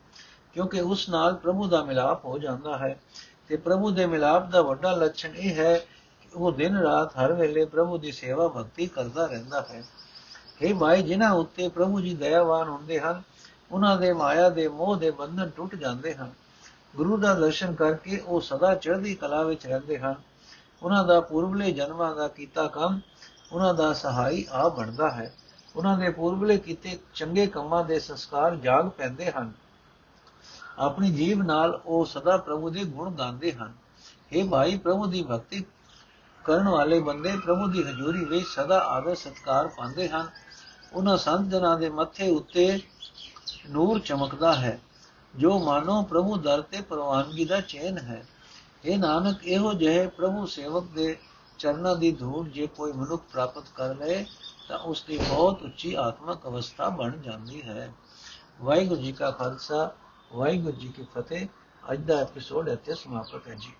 [0.52, 3.00] ਕਿਉਂਕਿ ਉਸ ਨਾਲ ਪ੍ਰਭੂ ਦਾ ਮਿਲਾਪ ਹੋ ਜਾਂਦਾ ਹੈ।
[3.48, 5.78] ਤੇ ਪ੍ਰਭੂ ਦੇ ਮਿਲਾਪ ਦਾ ਵੱਡਾ ਲੱਛਣ ਇਹ ਹੈ
[6.20, 9.84] ਕਿ ਉਹ ਦਿਨ ਰਾਤ ਹਰ ਵੇਲੇ ਪ੍ਰਭੂ ਦੀ ਸੇਵਾ ਭਗਤੀ ਕਰਦਾ ਰਹਿੰਦਾ ਹੈ।
[10.62, 13.22] ਇਹ ਭਾਈ ਜਿਨ੍ਹਾਂ ਉੱਤੇ ਪ੍ਰਭੂ ਜੀ ਦਇਆਵਾਨ ਹੁੰਦੇ ਹਨ
[13.74, 16.32] ਉਹਨਾਂ ਦੇ ਮਾਇਆ ਦੇ ਮੋਹ ਦੇ ਬੰਧਨ ਟੁੱਟ ਜਾਂਦੇ ਹਨ।
[16.96, 20.14] ਗੁਰੂ ਦਾ ਦਰਸ਼ਨ ਕਰਕੇ ਉਹ ਸਦਾ ਚੜ੍ਹਦੀ ਕਲਾ ਵਿੱਚ ਰਹਿੰਦੇ ਹਨ।
[20.82, 23.00] ਉਹਨਾਂ ਦਾ ਪੂਰਬਲੇ ਜਨਮਾਂ ਦਾ ਕੀਤਾ ਕੰਮ
[23.52, 25.34] ਉਹਨਾਂ ਦਾ ਸਹਾਈ ਆ ਬਣਦਾ ਹੈ।
[25.76, 29.52] ਉਹਨਾਂ ਦੇ ਪੂਰਬਲੇ ਕੀਤੇ ਚੰਗੇ ਕੰਮਾਂ ਦੇ ਸੰਸਕਾਰ ਜਾਗ ਪੈਂਦੇ ਹਨ।
[30.78, 33.72] ਆਪਣੀ ਜੀਵ ਨਾਲ ਉਹ ਸਦਾ ਪ੍ਰਭੂ ਦੇ ਗੁਣ ਗਾਉਂਦੇ ਹਨ।
[34.32, 35.64] ਇਹ ਭਾਈ, ਪ੍ਰਭੂ ਦੀ ਭਗਤੀ
[36.44, 40.28] ਕਰਨ ਵਾਲੇ ਬੰਦੇ ਪ੍ਰਭੂ ਦੀ ਹਜ਼ੂਰੀ ਵਿੱਚ ਸਦਾ ਆਦਰ ਸਤਕਾਰ ਪਾਉਂਦੇ ਹਨ।
[40.92, 42.80] ਉਹਨਾਂ ਸੰਤ ਜਨਾਂ ਦੇ ਮੱਥੇ ਉੱਤੇ
[43.70, 44.80] ਨੂਰ ਚਮਕਦਾ ਹੈ,
[45.36, 48.26] ਜੋ ਮਾਨੋ ਪ੍ਰਭੂ ਦਰ ਤੇ ਪ੍ਰਵਾਨਗੀ ਦਾ ਚੈਨ ਹੈ।
[48.84, 51.16] ਇਹ ਨਾਨਕ, ਇਹੋ ਜਿਹੇ ਪ੍ਰਭੂ ਸੇਵਕ ਦੇ
[51.58, 54.24] ਚਰਨਾਂ ਦੀ ਧੂੜ ਜੇ ਕੋਈ ਮਨੁੱਖ ਪ੍ਰਾਪਤ ਕਰ ਲਏ,
[54.68, 57.92] ਤਾਂ ਉਸ ਦੀ ਬਹੁਤ ਉੱਚੀ ਆਤਮਿਕ ਅਵਸਥਾ ਬਣ ਜਾਂਦੀ ਹੈ।
[58.60, 59.94] ਵਾਹਿਗੁਰੂ ਜੀ ਕਾ ਖਾਲਸਾ,
[60.32, 61.46] ਵਾਹਿਗੁਰੂ ਜੀ ਕੀ ਫਤਿਹ।
[61.92, 63.72] ਅੱਜ ਦਾ ਐਪੀਸੋਡ ਇੱਥੇ ਸਮਾਪਤ ਹੈ ਜੀ।